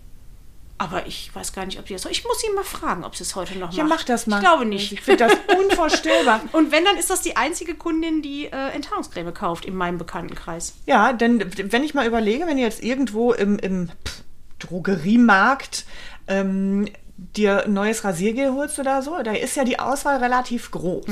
Aber 0.79 1.07
ich 1.07 1.35
weiß 1.35 1.55
gar 1.55 1.65
nicht, 1.65 1.79
ob 1.79 1.89
sie 1.89 1.95
das. 1.95 2.05
Ich 2.07 2.23
muss 2.25 2.39
sie 2.41 2.51
mal 2.55 2.63
fragen, 2.65 3.03
ob 3.05 3.17
sie 3.17 3.23
es 3.23 3.35
heute 3.35 3.59
noch 3.59 3.73
Ja, 3.73 3.85
macht. 3.85 4.01
mach 4.01 4.05
das 4.05 4.27
mal. 4.27 4.37
Ich 4.37 4.43
glaube 4.43 4.67
nicht. 4.67 4.93
Ich 4.93 5.01
finde 5.01 5.27
das 5.27 5.33
unvorstellbar. 5.59 6.41
Und 6.53 6.71
wenn, 6.71 6.85
dann 6.85 6.99
ist 6.99 7.09
das 7.09 7.23
die 7.23 7.37
einzige 7.37 7.75
Kundin, 7.75 8.21
die 8.21 8.47
äh, 8.47 8.71
Enthaarungscreme 8.75 9.33
kauft 9.33 9.65
in 9.65 9.75
meinem 9.75 9.97
Bekanntenkreis. 9.97 10.75
Ja, 10.85 11.15
denn 11.15 11.43
wenn 11.73 11.83
ich 11.83 11.95
mal 11.95 12.07
überlege, 12.07 12.47
wenn 12.47 12.59
du 12.59 12.63
jetzt 12.63 12.83
irgendwo 12.83 13.33
im, 13.33 13.59
im 13.59 13.89
pff, 14.07 14.23
Drogeriemarkt 14.59 15.85
ähm, 16.29 16.89
dir 17.17 17.65
ein 17.65 17.73
neues 17.73 18.05
Rasiergel 18.05 18.53
holst 18.53 18.79
oder 18.79 19.01
so, 19.03 19.23
da 19.23 19.33
ist 19.33 19.57
ja 19.57 19.65
die 19.65 19.79
Auswahl 19.79 20.19
relativ 20.19 20.71
groß. 20.71 21.07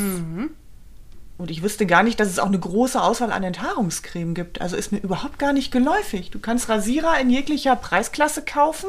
Und 1.36 1.50
ich 1.50 1.62
wüsste 1.62 1.86
gar 1.86 2.02
nicht, 2.02 2.20
dass 2.20 2.28
es 2.28 2.38
auch 2.38 2.46
eine 2.46 2.58
große 2.58 3.00
Auswahl 3.02 3.32
an 3.32 3.42
Enthaarungscreme 3.42 4.34
gibt. 4.34 4.60
Also 4.60 4.76
ist 4.76 4.92
mir 4.92 4.98
überhaupt 4.98 5.38
gar 5.38 5.52
nicht 5.52 5.72
geläufig. 5.72 6.30
Du 6.30 6.38
kannst 6.38 6.68
Rasierer 6.68 7.18
in 7.20 7.30
jeglicher 7.30 7.76
Preisklasse 7.76 8.42
kaufen 8.44 8.88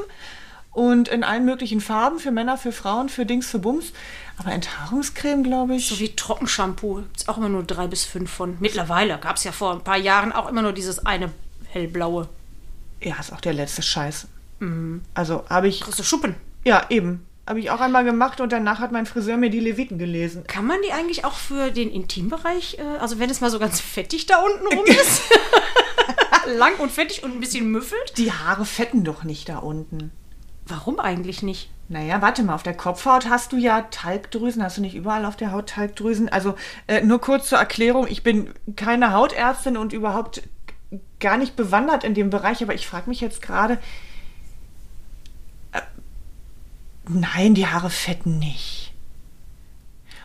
und 0.75 1.07
in 1.07 1.23
allen 1.23 1.45
möglichen 1.45 1.81
Farben, 1.81 2.19
für 2.19 2.31
Männer, 2.31 2.57
für 2.57 2.71
Frauen, 2.71 3.09
für 3.09 3.25
Dings, 3.25 3.47
für 3.47 3.59
Bums. 3.59 3.93
Aber 4.37 4.51
Enthaarungscreme, 4.51 5.43
glaube 5.43 5.75
ich. 5.75 5.87
So 5.87 5.99
wie 5.99 6.15
Trockenshampoo 6.15 6.95
gibt 6.95 7.17
es 7.17 7.27
auch 7.29 7.37
immer 7.37 7.49
nur 7.49 7.63
drei 7.63 7.87
bis 7.87 8.03
fünf 8.03 8.29
von. 8.29 8.57
Mittlerweile 8.59 9.17
gab 9.17 9.37
es 9.37 9.45
ja 9.45 9.53
vor 9.53 9.71
ein 9.71 9.83
paar 9.83 9.97
Jahren 9.97 10.33
auch 10.33 10.49
immer 10.49 10.61
nur 10.61 10.73
dieses 10.73 11.05
eine 11.05 11.31
hellblaue. 11.69 12.27
ja, 13.01 13.15
ist 13.19 13.31
auch 13.31 13.41
der 13.41 13.53
letzte 13.53 13.81
Scheiß. 13.81 14.27
Also 15.13 15.43
habe 15.49 15.67
ich 15.67 15.81
Kriegst 15.81 15.99
du 15.99 16.03
Schuppen. 16.03 16.35
Ja, 16.63 16.85
eben. 16.89 17.25
Habe 17.47 17.59
ich 17.59 17.69
auch 17.69 17.79
einmal 17.79 18.03
gemacht 18.03 18.41
und 18.41 18.51
danach 18.51 18.79
hat 18.79 18.91
mein 18.91 19.05
Friseur 19.05 19.37
mir 19.37 19.51
die 19.51 19.59
Leviten 19.59 19.99
gelesen. 19.99 20.45
Kann 20.47 20.65
man 20.65 20.81
die 20.81 20.91
eigentlich 20.91 21.23
auch 21.25 21.35
für 21.35 21.71
den 21.71 21.91
Intimbereich, 21.91 22.79
äh, 22.79 22.97
also 22.99 23.19
wenn 23.19 23.29
es 23.29 23.41
mal 23.41 23.51
so 23.51 23.59
ganz 23.59 23.79
fettig 23.79 24.25
da 24.25 24.37
unten 24.39 24.65
rum 24.75 24.85
ist, 24.87 25.21
lang 26.57 26.75
und 26.79 26.91
fettig 26.91 27.23
und 27.23 27.33
ein 27.33 27.39
bisschen 27.39 27.69
müffelt? 27.69 28.17
Die 28.17 28.31
Haare 28.31 28.65
fetten 28.65 29.03
doch 29.03 29.23
nicht 29.23 29.47
da 29.47 29.59
unten. 29.59 30.11
Warum 30.67 30.99
eigentlich 30.99 31.43
nicht? 31.43 31.69
Naja, 31.87 32.21
warte 32.21 32.41
mal, 32.41 32.55
auf 32.55 32.63
der 32.63 32.75
Kopfhaut 32.75 33.29
hast 33.29 33.51
du 33.51 33.57
ja 33.57 33.83
Talgdrüsen. 33.83 34.63
Hast 34.63 34.77
du 34.77 34.81
nicht 34.81 34.95
überall 34.95 35.25
auf 35.25 35.35
der 35.35 35.51
Haut 35.51 35.69
Talgdrüsen? 35.69 36.29
Also 36.29 36.55
äh, 36.87 37.01
nur 37.01 37.21
kurz 37.21 37.49
zur 37.49 37.59
Erklärung, 37.59 38.07
ich 38.07 38.23
bin 38.23 38.49
keine 38.75 39.13
Hautärztin 39.13 39.77
und 39.77 39.93
überhaupt 39.93 40.41
gar 41.19 41.37
nicht 41.37 41.55
bewandert 41.55 42.03
in 42.03 42.15
dem 42.15 42.31
Bereich, 42.31 42.63
aber 42.63 42.73
ich 42.73 42.87
frage 42.87 43.09
mich 43.09 43.21
jetzt 43.21 43.41
gerade, 43.41 43.77
äh, 45.73 45.81
nein, 47.07 47.53
die 47.53 47.67
Haare 47.67 47.91
fetten 47.91 48.39
nicht. 48.39 48.93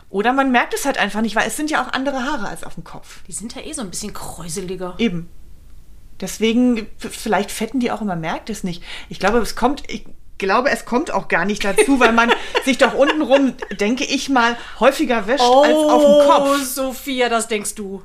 Oder 0.08 0.32
man 0.32 0.50
merkt 0.50 0.74
es 0.74 0.86
halt 0.86 0.98
einfach 0.98 1.20
nicht, 1.20 1.36
weil 1.36 1.46
es 1.46 1.56
sind 1.56 1.70
ja 1.70 1.84
auch 1.84 1.92
andere 1.92 2.24
Haare 2.24 2.48
als 2.48 2.64
auf 2.64 2.74
dem 2.74 2.84
Kopf. 2.84 3.22
Die 3.28 3.32
sind 3.32 3.54
ja 3.54 3.62
eh 3.62 3.72
so 3.72 3.82
ein 3.82 3.90
bisschen 3.90 4.12
kräuseliger. 4.12 4.94
Eben. 4.98 5.28
Deswegen, 6.20 6.86
vielleicht 6.98 7.50
fetten 7.50 7.80
die 7.80 7.90
auch 7.90 8.02
immer, 8.02 8.16
merkt 8.16 8.50
es 8.50 8.64
nicht. 8.64 8.82
Ich 9.08 9.20
glaube, 9.20 9.38
es 9.38 9.56
kommt, 9.56 9.88
ich, 9.88 10.04
glaube, 10.40 10.70
es 10.70 10.84
kommt 10.84 11.12
auch 11.12 11.28
gar 11.28 11.44
nicht 11.44 11.64
dazu, 11.64 12.00
weil 12.00 12.12
man 12.12 12.32
sich 12.64 12.78
doch 12.78 12.94
untenrum, 12.94 13.54
denke 13.78 14.02
ich 14.04 14.28
mal, 14.28 14.56
häufiger 14.80 15.28
wäscht 15.28 15.44
als 15.44 15.74
auf 15.76 16.02
dem 16.02 16.28
Kopf. 16.28 16.48
Oh, 16.50 16.64
Sophia, 16.64 17.28
das 17.28 17.46
denkst 17.46 17.76
du. 17.76 18.02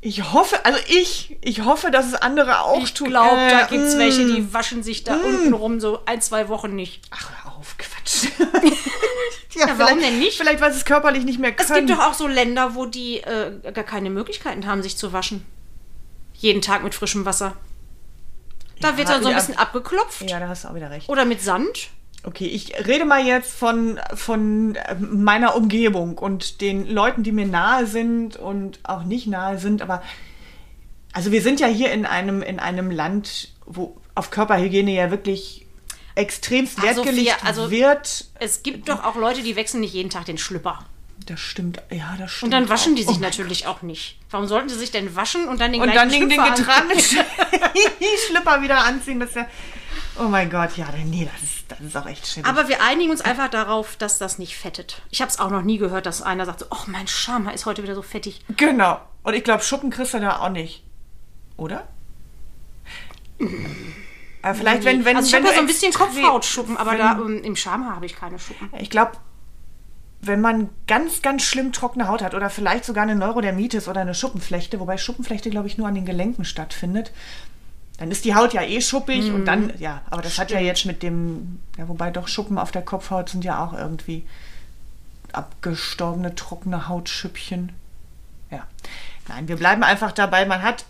Ich 0.00 0.34
hoffe, 0.34 0.62
also 0.66 0.78
ich, 0.88 1.38
ich 1.40 1.64
hoffe, 1.64 1.90
dass 1.90 2.06
es 2.06 2.14
andere 2.14 2.60
auch 2.60 2.82
Ich 2.82 2.92
tun. 2.92 3.08
glaube, 3.08 3.36
da 3.48 3.62
Äh, 3.62 3.68
gibt 3.70 3.84
es 3.84 3.94
mm. 3.94 3.98
welche, 3.98 4.26
die 4.26 4.52
waschen 4.52 4.82
sich 4.82 5.02
da 5.04 5.14
unten 5.14 5.54
rum 5.54 5.80
so 5.80 6.00
ein, 6.04 6.20
zwei 6.20 6.48
Wochen 6.50 6.74
nicht. 6.74 7.00
Ach, 7.10 7.30
hör 7.44 7.56
auf, 7.56 7.76
Quatsch. 7.78 8.26
Ja, 9.56 9.66
warum 9.78 9.98
vielleicht- 9.98 10.02
denn 10.02 10.18
nicht? 10.18 10.36
Vielleicht, 10.36 10.60
weil 10.60 10.72
sie 10.72 10.78
es 10.78 10.84
körperlich 10.84 11.24
nicht 11.24 11.38
mehr 11.38 11.52
Es 11.56 11.68
können. 11.68 11.86
gibt 11.86 11.98
doch 11.98 12.04
auch 12.04 12.14
so 12.14 12.26
Länder, 12.26 12.74
wo 12.74 12.86
die 12.86 13.18
äh, 13.20 13.52
gar 13.72 13.84
keine 13.84 14.10
Möglichkeiten 14.10 14.66
haben, 14.66 14.82
sich 14.82 14.96
zu 14.96 15.12
waschen. 15.12 15.46
Jeden 16.34 16.60
Tag 16.60 16.82
mit 16.82 16.92
frischem 16.94 17.24
Wasser. 17.24 17.56
Da 18.84 18.96
wird 18.96 19.08
dann 19.08 19.22
so 19.22 19.28
ein 19.28 19.34
bisschen 19.34 19.58
abgeklopft. 19.58 20.28
ja, 20.28 20.38
da 20.40 20.48
hast 20.48 20.64
du 20.64 20.68
auch 20.68 20.74
wieder 20.74 20.90
recht. 20.90 21.08
Oder 21.08 21.24
mit 21.24 21.42
Sand. 21.42 21.90
Okay, 22.26 22.46
ich 22.46 22.86
rede 22.86 23.04
mal 23.04 23.24
jetzt 23.24 23.52
von, 23.52 24.00
von 24.14 24.76
äh, 24.76 24.94
meiner 24.94 25.56
Umgebung 25.56 26.16
und 26.16 26.62
den 26.62 26.88
Leuten, 26.88 27.22
die 27.22 27.32
mir 27.32 27.46
nahe 27.46 27.86
sind 27.86 28.36
und 28.36 28.78
auch 28.82 29.04
nicht 29.04 29.26
nahe 29.26 29.58
sind. 29.58 29.82
Aber 29.82 30.02
also 31.12 31.32
wir 31.32 31.42
sind 31.42 31.60
ja 31.60 31.66
hier 31.66 31.92
in 31.92 32.06
einem, 32.06 32.42
in 32.42 32.58
einem 32.60 32.90
Land, 32.90 33.52
wo 33.66 34.00
auf 34.14 34.30
Körperhygiene 34.30 34.92
ja 34.92 35.10
wirklich 35.10 35.66
extremst 36.14 36.78
Wert 36.78 36.90
Also 36.96 37.02
gelegt 37.02 37.44
also- 37.44 37.70
wird. 37.70 38.26
Es 38.40 38.62
gibt 38.62 38.88
doch 38.88 39.04
auch 39.04 39.16
Leute, 39.16 39.42
die 39.42 39.56
wechseln 39.56 39.80
nicht 39.80 39.92
jeden 39.92 40.10
Tag 40.10 40.24
den 40.24 40.38
Schlüpper. 40.38 40.86
Das 41.26 41.40
stimmt, 41.40 41.80
ja, 41.90 42.16
das 42.18 42.32
stimmt. 42.32 42.44
Und 42.44 42.60
dann 42.60 42.68
waschen 42.68 42.92
auch. 42.92 42.96
die 42.96 43.02
sich 43.04 43.16
Oh 43.16 43.20
natürlich 43.20 43.66
auch 43.66 43.82
nicht. 43.82 44.18
Warum 44.30 44.46
sollten 44.46 44.68
sie 44.68 44.78
sich 44.78 44.90
denn 44.90 45.16
waschen 45.16 45.48
und 45.48 45.60
dann 45.60 45.72
den 45.72 45.80
Und 45.80 45.90
gleichen 45.90 46.10
dann 46.10 46.28
den, 46.28 46.28
den 46.28 46.40
Schlüpfer 46.40 46.56
getragenen? 46.56 46.98
Schlüpper 48.28 48.62
wieder 48.62 48.84
anziehen. 48.84 49.20
Das 49.20 49.34
ja, 49.34 49.46
oh 50.18 50.24
mein 50.24 50.50
Gott, 50.50 50.76
ja, 50.76 50.86
nee, 51.04 51.28
das 51.32 51.42
ist, 51.42 51.64
das 51.68 51.80
ist 51.80 51.96
auch 51.96 52.06
echt 52.06 52.26
schlimm. 52.26 52.44
Aber 52.44 52.68
wir 52.68 52.82
einigen 52.82 53.10
uns 53.10 53.20
einfach 53.20 53.48
darauf, 53.48 53.96
dass 53.96 54.18
das 54.18 54.38
nicht 54.38 54.56
fettet. 54.56 55.02
Ich 55.10 55.20
habe 55.20 55.30
es 55.30 55.38
auch 55.38 55.50
noch 55.50 55.62
nie 55.62 55.78
gehört, 55.78 56.06
dass 56.06 56.22
einer 56.22 56.44
sagt 56.46 56.60
so, 56.60 56.66
oh, 56.70 56.84
mein 56.86 57.06
Schamhaar 57.06 57.54
ist 57.54 57.66
heute 57.66 57.82
wieder 57.82 57.94
so 57.94 58.02
fettig. 58.02 58.40
Genau. 58.56 59.00
Und 59.22 59.34
ich 59.34 59.44
glaube, 59.44 59.62
Schuppen 59.62 59.90
kriegst 59.90 60.14
du 60.14 60.20
da 60.20 60.40
auch 60.40 60.50
nicht. 60.50 60.84
Oder? 61.56 61.88
Aber 64.42 64.54
vielleicht, 64.54 64.84
wenn, 64.84 65.04
wenn, 65.04 65.16
also 65.16 65.26
ich 65.26 65.32
wenn 65.32 65.44
habe 65.44 65.52
ja 65.52 65.54
so 65.54 65.60
ein 65.60 65.66
bisschen 65.66 65.92
Kopfhautschuppen, 65.92 66.76
aber 66.76 66.96
da 66.96 67.12
ähm, 67.12 67.42
im 67.42 67.56
Schamhaar 67.56 67.96
habe 67.96 68.06
ich 68.06 68.14
keine 68.14 68.38
Schuppen. 68.38 68.70
Ich 68.78 68.90
glaube, 68.90 69.12
wenn 70.26 70.40
man 70.40 70.68
ganz, 70.86 71.22
ganz 71.22 71.42
schlimm 71.42 71.72
trockene 71.72 72.08
Haut 72.08 72.22
hat 72.22 72.34
oder 72.34 72.50
vielleicht 72.50 72.84
sogar 72.84 73.02
eine 73.02 73.14
Neurodermitis 73.14 73.88
oder 73.88 74.00
eine 74.00 74.14
Schuppenflechte, 74.14 74.80
wobei 74.80 74.96
Schuppenflechte, 74.96 75.50
glaube 75.50 75.66
ich, 75.66 75.78
nur 75.78 75.88
an 75.88 75.94
den 75.94 76.04
Gelenken 76.04 76.44
stattfindet, 76.44 77.12
dann 77.98 78.10
ist 78.10 78.24
die 78.24 78.34
Haut 78.34 78.52
ja 78.52 78.62
eh 78.62 78.80
schuppig 78.80 79.32
und 79.32 79.44
dann, 79.44 79.72
ja, 79.78 80.02
aber 80.10 80.22
das 80.22 80.38
hat 80.38 80.50
ja 80.50 80.58
jetzt 80.58 80.84
mit 80.84 81.02
dem, 81.02 81.60
ja, 81.78 81.88
wobei 81.88 82.10
doch 82.10 82.26
Schuppen 82.26 82.58
auf 82.58 82.72
der 82.72 82.82
Kopfhaut 82.82 83.28
sind 83.28 83.44
ja 83.44 83.64
auch 83.64 83.72
irgendwie 83.72 84.26
abgestorbene, 85.32 86.34
trockene 86.34 86.88
Hautschüppchen. 86.88 87.72
Ja. 88.50 88.66
Nein, 89.28 89.48
wir 89.48 89.56
bleiben 89.56 89.82
einfach 89.82 90.12
dabei. 90.12 90.44
Man 90.44 90.62
hat 90.62 90.84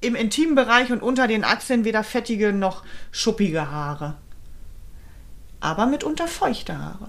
im 0.00 0.14
intimen 0.14 0.54
Bereich 0.54 0.90
und 0.92 1.02
unter 1.02 1.26
den 1.26 1.44
Achseln 1.44 1.84
weder 1.84 2.04
fettige 2.04 2.52
noch 2.52 2.84
schuppige 3.10 3.70
Haare. 3.70 4.14
Aber 5.60 5.86
mitunter 5.86 6.28
feuchte 6.28 6.78
Haare. 6.78 7.08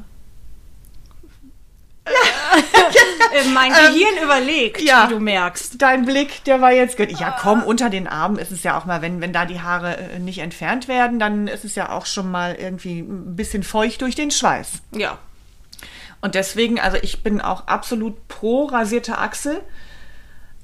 Mein 3.54 3.72
Gehirn 3.72 4.24
überlegt, 4.24 4.82
ja. 4.82 5.08
wie 5.08 5.14
du 5.14 5.20
merkst. 5.20 5.82
Dein 5.82 6.06
Blick, 6.06 6.44
der 6.46 6.62
war 6.62 6.72
jetzt 6.72 6.98
gut. 6.98 7.12
Ja, 7.20 7.36
komm, 7.40 7.64
unter 7.64 7.90
den 7.90 8.08
Armen 8.08 8.38
ist 8.38 8.52
es 8.52 8.64
ja 8.64 8.78
auch 8.78 8.86
mal, 8.86 9.02
wenn, 9.02 9.22
wenn 9.22 9.34
da 9.34 9.46
die 9.46 9.62
Haare 9.62 9.98
äh, 9.98 10.20
nicht 10.20 10.40
entfernt 10.40 10.88
werden, 10.88 11.20
dann 11.20 11.48
ist 11.48 11.66
es 11.66 11.76
ja 11.76 11.92
auch 11.92 12.06
schon 12.06 12.32
mal 12.32 12.56
irgendwie 12.56 13.00
ein 13.00 13.36
bisschen 13.36 13.64
feucht 13.64 14.02
durch 14.02 14.16
den 14.16 14.32
Schweiß. 14.32 14.82
Ja. 14.92 15.18
Und 16.22 16.36
deswegen, 16.36 16.80
also 16.80 16.98
ich 17.02 17.24
bin 17.24 17.42
auch 17.42 17.68
absolut 17.68 18.28
pro 18.28 18.66
rasierte 18.66 19.18
Achsel. 19.18 19.62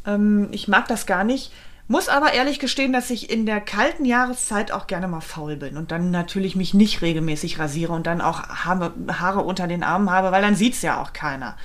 Ähm, 0.05 0.49
ich 0.51 0.67
mag 0.67 0.87
das 0.87 1.05
gar 1.05 1.23
nicht. 1.23 1.51
Muss 1.87 2.09
aber 2.09 2.33
ehrlich 2.33 2.57
gestehen, 2.57 2.93
dass 2.93 3.11
ich 3.11 3.29
in 3.29 3.45
der 3.45 3.61
kalten 3.61 4.05
Jahreszeit 4.05 4.71
auch 4.71 4.87
gerne 4.87 5.07
mal 5.07 5.21
faul 5.21 5.55
bin 5.55 5.77
und 5.77 5.91
dann 5.91 6.09
natürlich 6.09 6.55
mich 6.55 6.73
nicht 6.73 7.03
regelmäßig 7.03 7.59
rasiere 7.59 7.93
und 7.93 8.07
dann 8.07 8.21
auch 8.21 8.41
Haare, 8.41 8.91
Haare 9.07 9.41
unter 9.41 9.67
den 9.67 9.83
Armen 9.83 10.09
habe, 10.09 10.31
weil 10.31 10.41
dann 10.41 10.55
sieht's 10.55 10.81
ja 10.81 10.99
auch 10.99 11.13
keiner. 11.13 11.55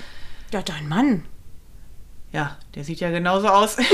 Ja, 0.52 0.62
dein 0.62 0.88
Mann. 0.88 1.24
Ja, 2.32 2.56
der 2.74 2.84
sieht 2.84 3.00
ja 3.00 3.10
genauso 3.10 3.48
aus. 3.48 3.76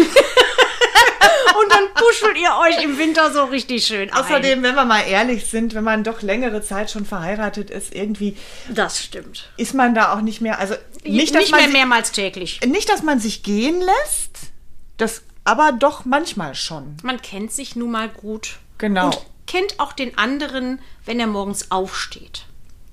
Und 1.58 1.72
dann 1.72 1.84
puschelt 1.94 2.36
ihr 2.36 2.50
euch 2.60 2.82
im 2.84 2.98
Winter 2.98 3.32
so 3.32 3.44
richtig 3.44 3.86
schön 3.86 4.10
ein. 4.12 4.18
Außerdem, 4.24 4.62
wenn 4.62 4.74
wir 4.74 4.84
mal 4.84 5.00
ehrlich 5.02 5.46
sind, 5.46 5.74
wenn 5.74 5.84
man 5.84 6.04
doch 6.04 6.20
längere 6.20 6.62
Zeit 6.62 6.90
schon 6.90 7.06
verheiratet 7.06 7.70
ist, 7.70 7.94
irgendwie 7.94 8.36
Das 8.68 9.02
stimmt. 9.02 9.48
ist 9.56 9.72
man 9.72 9.94
da 9.94 10.12
auch 10.14 10.20
nicht 10.20 10.42
mehr, 10.42 10.58
also 10.58 10.74
nicht, 11.02 11.32
Nicht, 11.32 11.34
dass 11.34 11.50
man 11.50 11.60
mehr 11.62 11.68
mehrmals 11.70 12.12
täglich. 12.12 12.60
nicht, 12.66 12.90
dass 12.90 13.02
man 13.02 13.20
sich 13.20 13.42
gehen 13.42 13.80
lässt, 13.80 14.52
das 14.98 15.22
aber 15.44 15.72
doch 15.72 16.04
manchmal 16.04 16.54
schon. 16.54 16.96
Man 17.02 17.22
kennt 17.22 17.52
sich 17.52 17.74
nun 17.74 17.90
mal 17.92 18.08
gut. 18.10 18.58
Genau. 18.76 19.06
Und 19.06 19.18
kennt 19.46 19.80
auch 19.80 19.92
den 19.94 20.18
anderen, 20.18 20.80
wenn 21.06 21.20
er 21.20 21.26
morgens 21.26 21.70
aufsteht. 21.70 22.44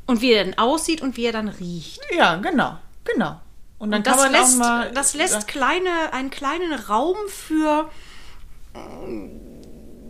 Und 0.05 0.22
wie 0.22 0.32
er 0.34 0.46
dann 0.46 0.58
aussieht 0.58 1.01
und 1.01 1.17
wie 1.17 1.25
er 1.25 1.32
dann 1.34 1.50
riecht. 1.50 2.00
Ja, 2.15 2.36
genau, 2.38 2.77
genau. 3.03 3.39
Und 3.83 3.91
dann 3.91 3.99
Und 3.99 4.07
das 4.07 4.15
kann 4.15 4.31
man 4.31 4.41
lässt, 4.41 4.53
auch 4.53 4.59
mal. 4.59 4.91
das 4.93 5.13
lässt 5.13 5.47
kleine, 5.49 6.13
einen 6.13 6.29
kleinen 6.29 6.73
Raum 6.73 7.17
für 7.27 7.89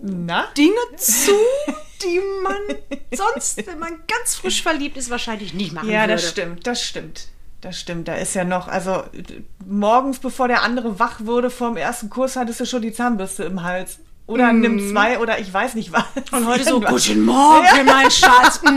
Na? 0.04 0.46
Dinge 0.56 0.76
zu, 0.98 1.32
die 2.04 2.20
man 2.44 2.58
sonst, 3.14 3.66
wenn 3.66 3.80
man 3.80 4.00
ganz 4.08 4.36
frisch 4.36 4.62
verliebt 4.62 4.96
ist, 4.98 5.10
wahrscheinlich 5.10 5.54
nicht 5.56 5.74
machen 5.74 5.90
Ja, 5.90 6.02
würde. 6.02 6.14
das 6.14 6.30
stimmt, 6.30 6.68
das 6.68 6.84
stimmt. 6.84 7.28
Das 7.62 7.80
stimmt. 7.80 8.08
Da 8.10 8.16
ist 8.16 8.34
ja 8.36 8.44
noch, 8.44 8.68
also 8.68 9.04
morgens, 9.66 10.20
bevor 10.20 10.48
der 10.50 10.62
andere 10.64 11.00
wach 11.00 11.22
wurde 11.22 11.50
vom 11.50 11.76
ersten 11.78 12.10
Kurs, 12.10 12.36
hattest 12.36 12.60
du 12.60 12.66
schon 12.66 12.82
die 12.84 12.92
Zahnbürste 12.92 13.44
im 13.46 13.64
Hals. 13.64 14.00
Oder 14.26 14.54
nimm 14.54 14.90
zwei 14.90 15.20
oder 15.20 15.40
ich 15.40 15.54
weiß 15.54 15.76
nicht 15.76 15.92
was. 15.92 16.06
Und 16.32 16.48
heute 16.48 16.64
so, 16.64 16.80
guten 16.80 17.26
Morgen, 17.26 17.86
mein 17.86 18.10
Schatz. 18.10 18.62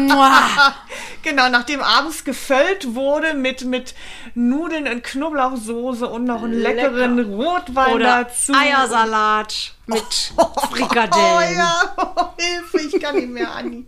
Genau, 1.23 1.49
nachdem 1.49 1.81
abends 1.81 2.23
gefüllt 2.23 2.95
wurde 2.95 3.35
mit, 3.35 3.65
mit 3.65 3.97
Nudeln 4.37 4.87
und 4.87 5.03
Knoblauchsoße 5.03 6.07
und 6.07 6.25
noch 6.25 6.45
einen 6.45 6.53
Lecker. 6.53 6.91
leckeren 6.91 7.35
Rotwein 7.35 7.95
Oder 7.95 8.25
dazu. 8.25 8.53
Eiersalat 8.55 9.75
mit 9.87 10.05
Frikadellen. 10.71 11.11
Oh 11.13 11.59
ja, 11.59 11.95
oh, 11.97 12.29
Hilfe, 12.39 12.81
ich 12.81 13.03
kann 13.03 13.17
nicht 13.17 13.29
mehr, 13.29 13.53
Anni. 13.53 13.85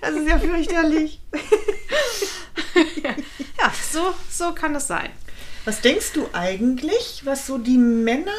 Das 0.00 0.10
ist 0.10 0.28
ja 0.28 0.38
fürchterlich. 0.38 1.20
Ja, 3.58 3.72
so, 3.92 4.14
so 4.28 4.52
kann 4.52 4.74
es 4.74 4.88
sein. 4.88 5.10
Was 5.64 5.80
denkst 5.80 6.12
du 6.14 6.28
eigentlich, 6.32 7.22
was 7.24 7.46
so 7.46 7.58
die 7.58 7.78
Männer 7.78 8.32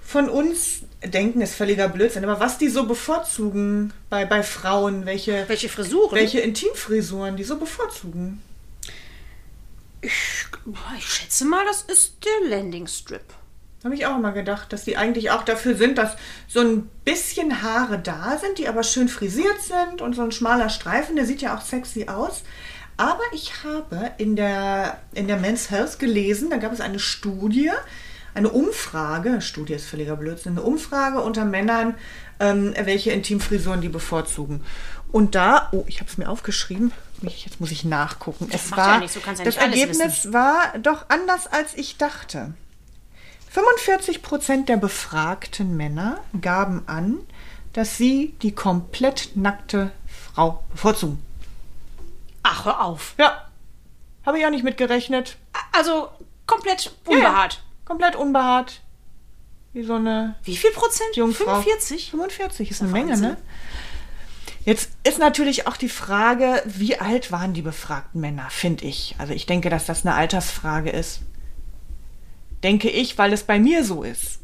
von 0.00 0.28
uns 0.28 0.82
denken, 1.04 1.40
ist 1.40 1.54
völliger 1.54 1.88
Blödsinn, 1.88 2.24
aber 2.24 2.40
was 2.40 2.58
die 2.58 2.68
so 2.68 2.86
bevorzugen 2.86 3.92
bei, 4.10 4.24
bei 4.24 4.42
Frauen, 4.42 5.06
welche, 5.06 5.44
Welche 5.48 5.68
Frisuren? 5.68 6.16
welche 6.16 6.40
Intimfrisuren 6.40 7.36
die 7.36 7.44
so 7.44 7.56
bevorzugen? 7.56 8.42
Ich 10.00 10.46
schätze 11.00 11.44
mal, 11.44 11.64
das 11.64 11.82
ist 11.82 12.16
der 12.24 12.50
Landing 12.50 12.86
Strip. 12.86 13.34
Habe 13.84 13.94
ich 13.94 14.06
auch 14.06 14.16
immer 14.16 14.32
gedacht, 14.32 14.72
dass 14.72 14.84
die 14.84 14.96
eigentlich 14.96 15.30
auch 15.30 15.44
dafür 15.44 15.76
sind, 15.76 15.98
dass 15.98 16.16
so 16.48 16.60
ein 16.60 16.90
bisschen 17.04 17.62
Haare 17.62 17.98
da 17.98 18.36
sind, 18.38 18.58
die 18.58 18.68
aber 18.68 18.82
schön 18.82 19.08
frisiert 19.08 19.60
sind 19.60 20.02
und 20.02 20.14
so 20.14 20.22
ein 20.22 20.32
schmaler 20.32 20.68
Streifen, 20.68 21.14
der 21.14 21.26
sieht 21.26 21.42
ja 21.42 21.56
auch 21.56 21.60
sexy 21.60 22.08
aus. 22.08 22.42
Aber 22.96 23.22
ich 23.32 23.62
habe 23.62 24.10
in 24.18 24.34
der, 24.34 24.98
in 25.14 25.28
der 25.28 25.36
Men's 25.36 25.70
Health 25.70 26.00
gelesen, 26.00 26.50
da 26.50 26.56
gab 26.56 26.72
es 26.72 26.80
eine 26.80 26.98
Studie, 26.98 27.70
eine 28.38 28.48
Umfrage, 28.50 29.40
Studie 29.40 29.74
ist 29.74 29.86
völliger 29.86 30.16
Blödsinn, 30.16 30.52
eine 30.52 30.62
Umfrage 30.62 31.20
unter 31.20 31.44
Männern, 31.44 31.94
ähm, 32.40 32.74
welche 32.82 33.10
Intimfrisuren 33.10 33.80
die 33.80 33.88
bevorzugen. 33.88 34.64
Und 35.10 35.34
da, 35.34 35.68
oh, 35.72 35.84
ich 35.86 36.00
habe 36.00 36.10
es 36.10 36.18
mir 36.18 36.28
aufgeschrieben, 36.28 36.92
jetzt 37.22 37.60
muss 37.60 37.70
ich 37.70 37.84
nachgucken. 37.84 38.48
Es 38.52 38.70
macht 38.70 38.78
ja 38.78 38.86
war, 38.86 38.98
nichts, 39.00 39.14
du 39.14 39.20
kannst 39.20 39.40
ja 39.40 39.44
das 39.44 39.56
nicht 39.56 39.64
alles 39.64 39.78
Ergebnis 39.80 40.32
war 40.32 40.78
doch 40.82 41.06
anders, 41.08 41.46
als 41.46 41.74
ich 41.74 41.96
dachte. 41.98 42.54
45 43.50 44.22
Prozent 44.22 44.68
der 44.68 44.76
befragten 44.76 45.76
Männer 45.76 46.20
gaben 46.40 46.82
an, 46.86 47.18
dass 47.72 47.96
sie 47.96 48.34
die 48.42 48.54
komplett 48.54 49.30
nackte 49.34 49.90
Frau 50.34 50.62
bevorzugen. 50.70 51.22
Ach, 52.42 52.64
hör 52.64 52.84
auf. 52.84 53.14
Ja, 53.18 53.48
habe 54.24 54.38
ich 54.38 54.46
auch 54.46 54.50
nicht 54.50 54.64
mitgerechnet. 54.64 55.36
Also 55.72 56.08
komplett 56.46 56.84
Ja, 56.84 57.12
ja. 57.12 57.16
unbehaart. 57.16 57.62
Komplett 57.88 58.16
unbehaart. 58.16 58.82
Wie 59.72 59.82
so 59.82 59.94
eine 59.94 60.34
Wie 60.44 60.58
viel 60.58 60.72
Prozent? 60.72 61.16
Jungfrau. 61.16 61.62
45? 61.62 62.10
45 62.10 62.70
ist 62.70 62.82
eine 62.82 62.92
Wahnsinn. 62.92 63.08
Menge, 63.08 63.20
ne? 63.22 63.36
Jetzt 64.66 64.90
ist 65.04 65.18
natürlich 65.18 65.66
auch 65.66 65.78
die 65.78 65.88
Frage, 65.88 66.62
wie 66.66 66.98
alt 66.98 67.32
waren 67.32 67.54
die 67.54 67.62
befragten 67.62 68.20
Männer, 68.20 68.50
finde 68.50 68.84
ich. 68.84 69.14
Also 69.16 69.32
ich 69.32 69.46
denke, 69.46 69.70
dass 69.70 69.86
das 69.86 70.04
eine 70.04 70.14
Altersfrage 70.14 70.90
ist. 70.90 71.22
Denke 72.62 72.90
ich, 72.90 73.16
weil 73.16 73.32
es 73.32 73.44
bei 73.44 73.58
mir 73.58 73.82
so 73.82 74.02
ist. 74.02 74.40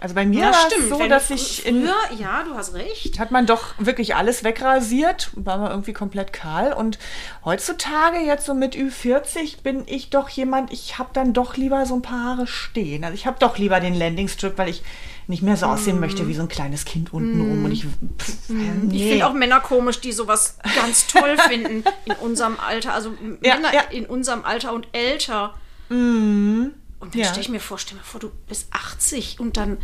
Also 0.00 0.14
bei 0.14 0.24
mir 0.24 0.40
Ja, 0.40 0.52
war 0.52 0.66
es 0.78 0.88
so, 0.88 0.98
Wenn 0.98 1.10
dass 1.10 1.28
ich 1.30 1.66
in, 1.66 1.82
früher, 1.84 1.94
ja, 2.18 2.42
du 2.42 2.54
hast 2.54 2.72
recht. 2.74 3.18
hat 3.18 3.30
man 3.30 3.44
doch 3.46 3.74
wirklich 3.78 4.16
alles 4.16 4.44
wegrasiert, 4.44 5.30
war 5.34 5.58
man 5.58 5.70
irgendwie 5.70 5.92
komplett 5.92 6.32
kahl. 6.32 6.72
Und 6.72 6.98
heutzutage, 7.44 8.18
jetzt 8.20 8.46
so 8.46 8.54
mit 8.54 8.74
Ü40, 8.74 9.62
bin 9.62 9.82
ich 9.86 10.08
doch 10.10 10.28
jemand, 10.30 10.72
ich 10.72 10.98
habe 10.98 11.10
dann 11.12 11.32
doch 11.34 11.56
lieber 11.56 11.84
so 11.84 11.94
ein 11.94 12.02
paar 12.02 12.24
Haare 12.24 12.46
stehen. 12.46 13.04
Also 13.04 13.14
ich 13.14 13.26
habe 13.26 13.36
doch 13.40 13.58
lieber 13.58 13.78
den 13.80 13.94
Landingstrip, 13.94 14.56
weil 14.56 14.70
ich 14.70 14.82
nicht 15.26 15.42
mehr 15.42 15.56
so 15.56 15.66
aussehen 15.66 16.00
möchte 16.00 16.26
wie 16.26 16.34
so 16.34 16.42
ein 16.42 16.48
kleines 16.48 16.84
Kind 16.84 17.12
untenrum. 17.12 17.64
Und 17.64 17.70
ich, 17.70 17.84
pff, 17.84 18.48
Ich 18.48 18.54
nee. 18.54 19.10
finde 19.10 19.26
auch 19.28 19.32
Männer 19.34 19.60
komisch, 19.60 20.00
die 20.00 20.10
sowas 20.12 20.56
ganz 20.74 21.06
toll 21.06 21.36
finden 21.48 21.84
in 22.06 22.12
unserem 22.14 22.58
Alter. 22.58 22.94
Also 22.94 23.10
Ja, 23.42 23.54
Männer 23.56 23.72
ja. 23.74 23.82
in 23.90 24.06
unserem 24.06 24.44
Alter 24.44 24.72
und 24.72 24.88
älter. 24.92 25.54
Und 27.00 27.14
dann 27.14 27.20
Ja. 27.22 27.26
stelle 27.28 27.40
ich 27.42 27.48
mir 27.48 27.60
vor, 27.60 27.78
stell 27.78 27.96
mir 27.96 28.04
vor, 28.04 28.20
du 28.20 28.30
bist 28.46 28.68
80 28.72 29.40
und 29.40 29.56
dann 29.56 29.78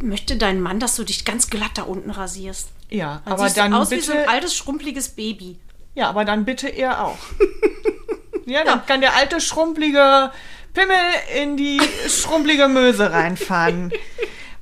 möchte 0.00 0.36
dein 0.36 0.60
Mann, 0.60 0.80
dass 0.80 0.96
du 0.96 1.04
dich 1.04 1.24
ganz 1.24 1.50
glatt 1.50 1.72
da 1.74 1.82
unten 1.82 2.10
rasierst. 2.10 2.68
Ja, 2.90 3.22
Dann 3.24 3.32
aber 3.34 3.50
dann 3.50 3.74
aus 3.74 3.90
wie 3.90 4.00
so 4.00 4.12
ein 4.12 4.18
bitte, 4.18 4.30
altes, 4.30 4.56
schrumpeliges 4.56 5.08
Baby. 5.10 5.58
ja, 5.94 6.08
aber 6.08 6.24
dann 6.24 6.44
bitte 6.44 6.68
er 6.68 7.04
auch. 7.04 7.18
ja, 8.46 8.64
dann 8.64 8.84
kann 8.86 9.00
der 9.00 9.14
alte 9.16 9.40
schrumpelige 9.40 10.30
Pimmel 10.72 10.96
in 11.42 11.56
die 11.56 11.80
schrumpelige 12.08 12.68
Möse 12.68 13.10
reinfahren. 13.12 13.92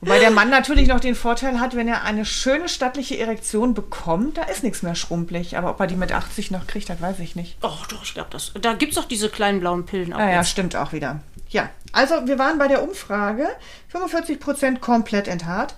Wobei 0.01 0.19
der 0.19 0.33
Mann 0.33 0.51
natürlich 0.51 0.89
noch 0.89 0.99
den 0.99 1.15
Vorteil 1.15 1.61
hat, 1.61 1.77
wenn 1.77 1.87
er 1.87 2.03
eine 2.03 2.25
schöne 2.25 2.69
stattliche 2.69 3.19
Erektion 3.19 3.73
bekommt, 3.73 4.37
da 4.37 4.43
ist 4.43 4.65
nichts 4.65 4.83
mehr 4.83 4.97
schrumpelig. 4.97 5.57
Aber 5.57 5.71
ob 5.71 5.79
er 5.79 5.87
die 5.87 5.95
mit 5.95 6.11
80 6.11 6.51
noch 6.51 6.67
kriegt, 6.67 6.89
das 6.89 7.01
weiß 7.01 7.21
ich 7.21 7.37
nicht. 7.37 7.57
Oh, 7.63 7.71
doch, 7.89 8.03
ich 8.03 8.13
glaube, 8.13 8.29
das. 8.31 8.53
Da 8.61 8.73
gibt 8.73 8.93
es 8.93 8.97
doch 8.99 9.05
diese 9.07 9.29
kleinen 9.29 9.61
blauen 9.61 9.87
Pillen 9.87 10.13
auch. 10.13 10.19
Ah 10.19 10.29
ja, 10.31 10.43
stimmt 10.43 10.75
auch 10.75 10.93
wieder. 10.93 11.21
Ja, 11.53 11.71
also 11.93 12.27
wir 12.27 12.39
waren 12.39 12.59
bei 12.59 12.69
der 12.69 12.83
Umfrage. 12.83 13.49
45% 13.93 14.81
komplett 14.81 15.29
enthaart. 15.29 15.75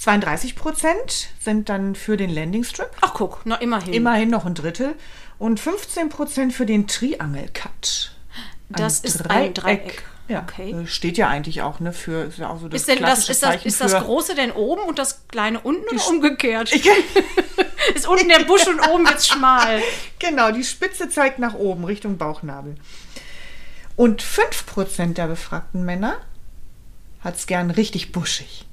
32% 0.00 1.26
sind 1.40 1.68
dann 1.68 1.94
für 1.94 2.16
den 2.16 2.30
Landingstrip. 2.30 2.88
Ach, 3.00 3.14
guck, 3.14 3.40
na 3.44 3.56
immerhin. 3.56 3.92
Immerhin 3.92 4.30
noch 4.30 4.44
ein 4.44 4.54
Drittel. 4.54 4.94
Und 5.38 5.60
15% 5.60 6.50
für 6.50 6.66
den 6.66 6.86
Triangle-Cut. 6.86 8.12
Das 8.68 9.00
ist 9.00 9.28
ein 9.30 9.54
Dreieck. 9.54 10.02
Ja, 10.28 10.46
Okay. 10.48 10.70
äh, 10.70 10.86
steht 10.86 11.18
ja 11.18 11.28
eigentlich 11.28 11.62
auch, 11.62 11.80
ne, 11.80 11.92
für 11.92 12.24
ist 12.24 12.38
ja 12.38 12.48
auch 12.48 12.60
so 12.60 12.68
das 12.68 12.80
Ist 12.80 12.88
denn 12.88 13.02
das, 13.02 13.28
ist 13.28 13.42
das, 13.42 13.64
ist 13.64 13.80
das 13.80 13.92
große 13.92 14.34
denn 14.34 14.52
oben 14.52 14.82
und 14.82 14.98
das 14.98 15.26
kleine 15.28 15.60
unten 15.60 15.84
oder 15.94 16.08
umgekehrt? 16.08 16.72
Ist 17.94 18.06
unten 18.06 18.28
der 18.28 18.44
Busch 18.44 18.66
und 18.68 18.78
oben 18.88 19.04
wird's 19.06 19.26
schmal. 19.26 19.82
genau, 20.20 20.52
die 20.52 20.62
Spitze 20.62 21.08
zeigt 21.08 21.40
nach 21.40 21.54
oben, 21.54 21.84
Richtung 21.84 22.16
Bauchnabel. 22.16 22.76
Und 23.96 24.22
5% 24.22 25.14
der 25.14 25.26
befragten 25.26 25.84
Männer 25.84 26.16
hat 27.20 27.36
es 27.36 27.46
gern 27.46 27.70
richtig 27.70 28.12
buschig. 28.12 28.66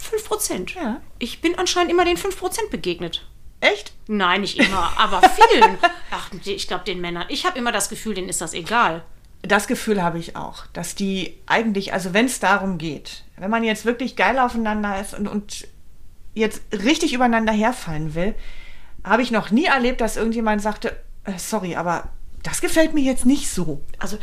5%. 0.00 0.74
Ja. 0.74 1.00
Ich 1.18 1.40
bin 1.40 1.58
anscheinend 1.58 1.90
immer 1.90 2.04
den 2.04 2.16
5% 2.16 2.70
begegnet. 2.70 3.26
Echt? 3.60 3.92
Nein, 4.06 4.42
nicht 4.42 4.58
immer, 4.58 4.92
aber 4.98 5.22
vielen. 5.22 5.78
Ach, 6.10 6.30
ich 6.44 6.68
glaube 6.68 6.84
den 6.84 7.00
Männern. 7.00 7.24
Ich 7.28 7.46
habe 7.46 7.58
immer 7.58 7.72
das 7.72 7.88
Gefühl, 7.88 8.14
denen 8.14 8.28
ist 8.28 8.40
das 8.40 8.52
egal. 8.52 9.02
Das 9.42 9.66
Gefühl 9.66 10.02
habe 10.02 10.18
ich 10.18 10.36
auch, 10.36 10.66
dass 10.72 10.94
die 10.94 11.38
eigentlich, 11.46 11.92
also 11.92 12.12
wenn 12.12 12.26
es 12.26 12.40
darum 12.40 12.78
geht, 12.78 13.24
wenn 13.36 13.50
man 13.50 13.64
jetzt 13.64 13.84
wirklich 13.84 14.16
geil 14.16 14.38
aufeinander 14.38 15.00
ist 15.00 15.14
und, 15.14 15.28
und 15.28 15.68
jetzt 16.34 16.62
richtig 16.72 17.14
übereinander 17.14 17.52
herfallen 17.52 18.14
will, 18.14 18.34
habe 19.04 19.22
ich 19.22 19.30
noch 19.30 19.50
nie 19.50 19.66
erlebt, 19.66 20.00
dass 20.00 20.16
irgendjemand 20.16 20.60
sagte, 20.62 20.96
äh, 21.24 21.38
sorry, 21.38 21.76
aber 21.76 22.08
das 22.46 22.60
gefällt 22.60 22.94
mir 22.94 23.02
jetzt 23.02 23.26
nicht 23.26 23.50
so. 23.50 23.80
Also, 23.98 24.18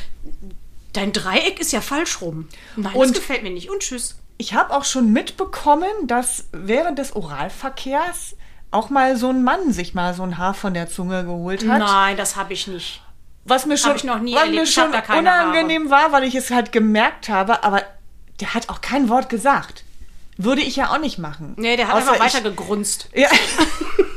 dein 0.94 1.12
Dreieck 1.14 1.60
ist 1.60 1.72
ja 1.72 1.82
falsch 1.82 2.22
rum. 2.22 2.48
Nein, 2.76 2.94
Und- 2.94 3.10
das 3.10 3.14
gefällt 3.22 3.44
mir 3.44 3.52
nicht. 3.52 3.70
Und 3.70 3.80
tschüss. 3.82 4.16
Ich 4.38 4.54
habe 4.54 4.74
auch 4.74 4.84
schon 4.84 5.12
mitbekommen, 5.14 5.92
dass 6.08 6.46
während 6.52 6.98
des 7.00 7.16
Oralverkehrs 7.16 8.36
auch 8.72 8.90
mal 8.90 9.16
so 9.16 9.30
ein 9.30 9.44
Mann 9.44 9.72
sich 9.72 9.94
mal 9.94 10.14
so 10.16 10.24
ein 10.24 10.38
Haar 10.40 10.54
von 10.56 10.74
der 10.74 10.90
Zunge 10.90 11.24
geholt 11.24 11.68
hat. 11.68 11.80
Nein, 11.80 12.18
das 12.18 12.36
habe 12.36 12.54
ich 12.54 12.66
nicht. 12.68 13.02
Was 13.46 13.66
mir 13.66 13.78
schon, 13.78 13.96
ich 13.96 14.04
noch 14.04 14.20
nie 14.20 14.34
was 14.36 14.48
mir 14.50 14.64
Ich 14.64 14.74
schon 14.74 14.92
unangenehm 14.92 15.90
war, 15.90 16.12
weil 16.14 16.24
ich 16.24 16.34
es 16.34 16.50
halt 16.50 16.72
gemerkt 16.72 17.30
habe, 17.30 17.64
aber 17.64 17.84
der 18.40 18.54
hat 18.54 18.70
auch 18.70 18.82
kein 18.82 19.10
Wort 19.10 19.30
gesagt. 19.30 19.84
Würde 20.38 20.62
ich 20.62 20.76
ja 20.78 20.92
auch 20.92 20.98
nicht 20.98 21.20
machen. 21.20 21.54
Nee, 21.58 21.76
der 21.78 21.90
hat 21.90 21.96
Außer 21.96 22.14
einfach 22.14 22.26
ich- 22.28 22.34
weiter 22.34 22.50
gegrunzt. 22.50 23.10
Ja. 23.14 23.30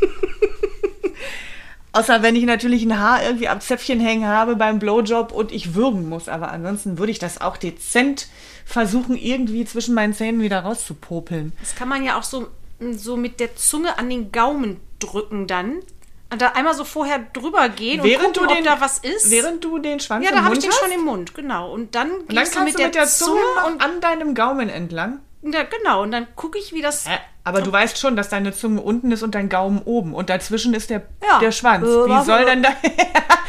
Außer 1.96 2.22
wenn 2.22 2.36
ich 2.36 2.44
natürlich 2.44 2.82
ein 2.82 2.98
Haar 2.98 3.22
irgendwie 3.22 3.48
am 3.48 3.60
Zäpfchen 3.60 4.00
hängen 4.00 4.26
habe 4.26 4.56
beim 4.56 4.78
Blowjob 4.78 5.32
und 5.32 5.50
ich 5.50 5.74
würgen 5.74 6.08
muss. 6.08 6.28
Aber 6.28 6.50
ansonsten 6.50 6.98
würde 6.98 7.10
ich 7.10 7.18
das 7.18 7.40
auch 7.40 7.56
dezent 7.56 8.28
versuchen, 8.66 9.16
irgendwie 9.16 9.64
zwischen 9.64 9.94
meinen 9.94 10.12
Zähnen 10.12 10.42
wieder 10.42 10.60
rauszupopeln. 10.60 11.52
Das 11.60 11.74
kann 11.74 11.88
man 11.88 12.04
ja 12.04 12.18
auch 12.18 12.22
so, 12.22 12.48
so 12.92 13.16
mit 13.16 13.40
der 13.40 13.56
Zunge 13.56 13.98
an 13.98 14.10
den 14.10 14.30
Gaumen 14.30 14.78
drücken 14.98 15.46
dann. 15.46 15.80
Und 16.28 16.42
da 16.42 16.48
einmal 16.48 16.74
so 16.74 16.84
vorher 16.84 17.20
drüber 17.32 17.68
gehen 17.68 18.00
und 18.00 18.06
Während 18.06 18.36
gucken, 18.36 18.48
du 18.48 18.54
den, 18.54 18.66
ob 18.66 18.78
da 18.78 18.80
was 18.80 18.98
ist. 18.98 19.30
Während 19.30 19.64
du 19.64 19.78
den 19.78 20.00
Schwanz 20.00 20.24
ja, 20.24 20.32
da 20.32 20.42
habe 20.42 20.54
ich 20.54 20.60
den 20.60 20.70
hast. 20.70 20.80
schon 20.80 20.90
im 20.90 21.04
Mund, 21.04 21.34
genau. 21.34 21.72
Und 21.72 21.94
dann 21.94 22.10
und 22.10 22.28
dann 22.28 22.36
gehst 22.36 22.54
du 22.56 22.58
du 22.58 22.64
mit 22.64 22.78
der 22.78 23.06
Zunge, 23.06 23.40
und 23.66 23.80
an 23.80 24.00
deinem 24.00 24.34
Gaumen 24.34 24.68
entlang. 24.68 25.20
ja, 25.42 25.62
genau. 25.62 26.02
Und 26.02 26.10
dann 26.10 26.26
gucke 26.34 26.58
ich, 26.58 26.72
wie 26.72 26.82
das. 26.82 27.06
Aber 27.46 27.62
du 27.62 27.70
weißt 27.70 27.96
schon, 27.98 28.16
dass 28.16 28.28
deine 28.28 28.52
Zunge 28.52 28.80
unten 28.80 29.12
ist 29.12 29.22
und 29.22 29.34
dein 29.36 29.48
Gaumen 29.48 29.80
oben. 29.84 30.14
Und 30.14 30.30
dazwischen 30.30 30.74
ist 30.74 30.90
der, 30.90 31.02
Ja. 31.22 31.38
der 31.38 31.52
Schwanz. 31.52 31.84
Äh, 31.86 31.88
Wie 32.06 32.24
soll 32.24 32.44
denn 32.44 32.62
da... 32.62 32.70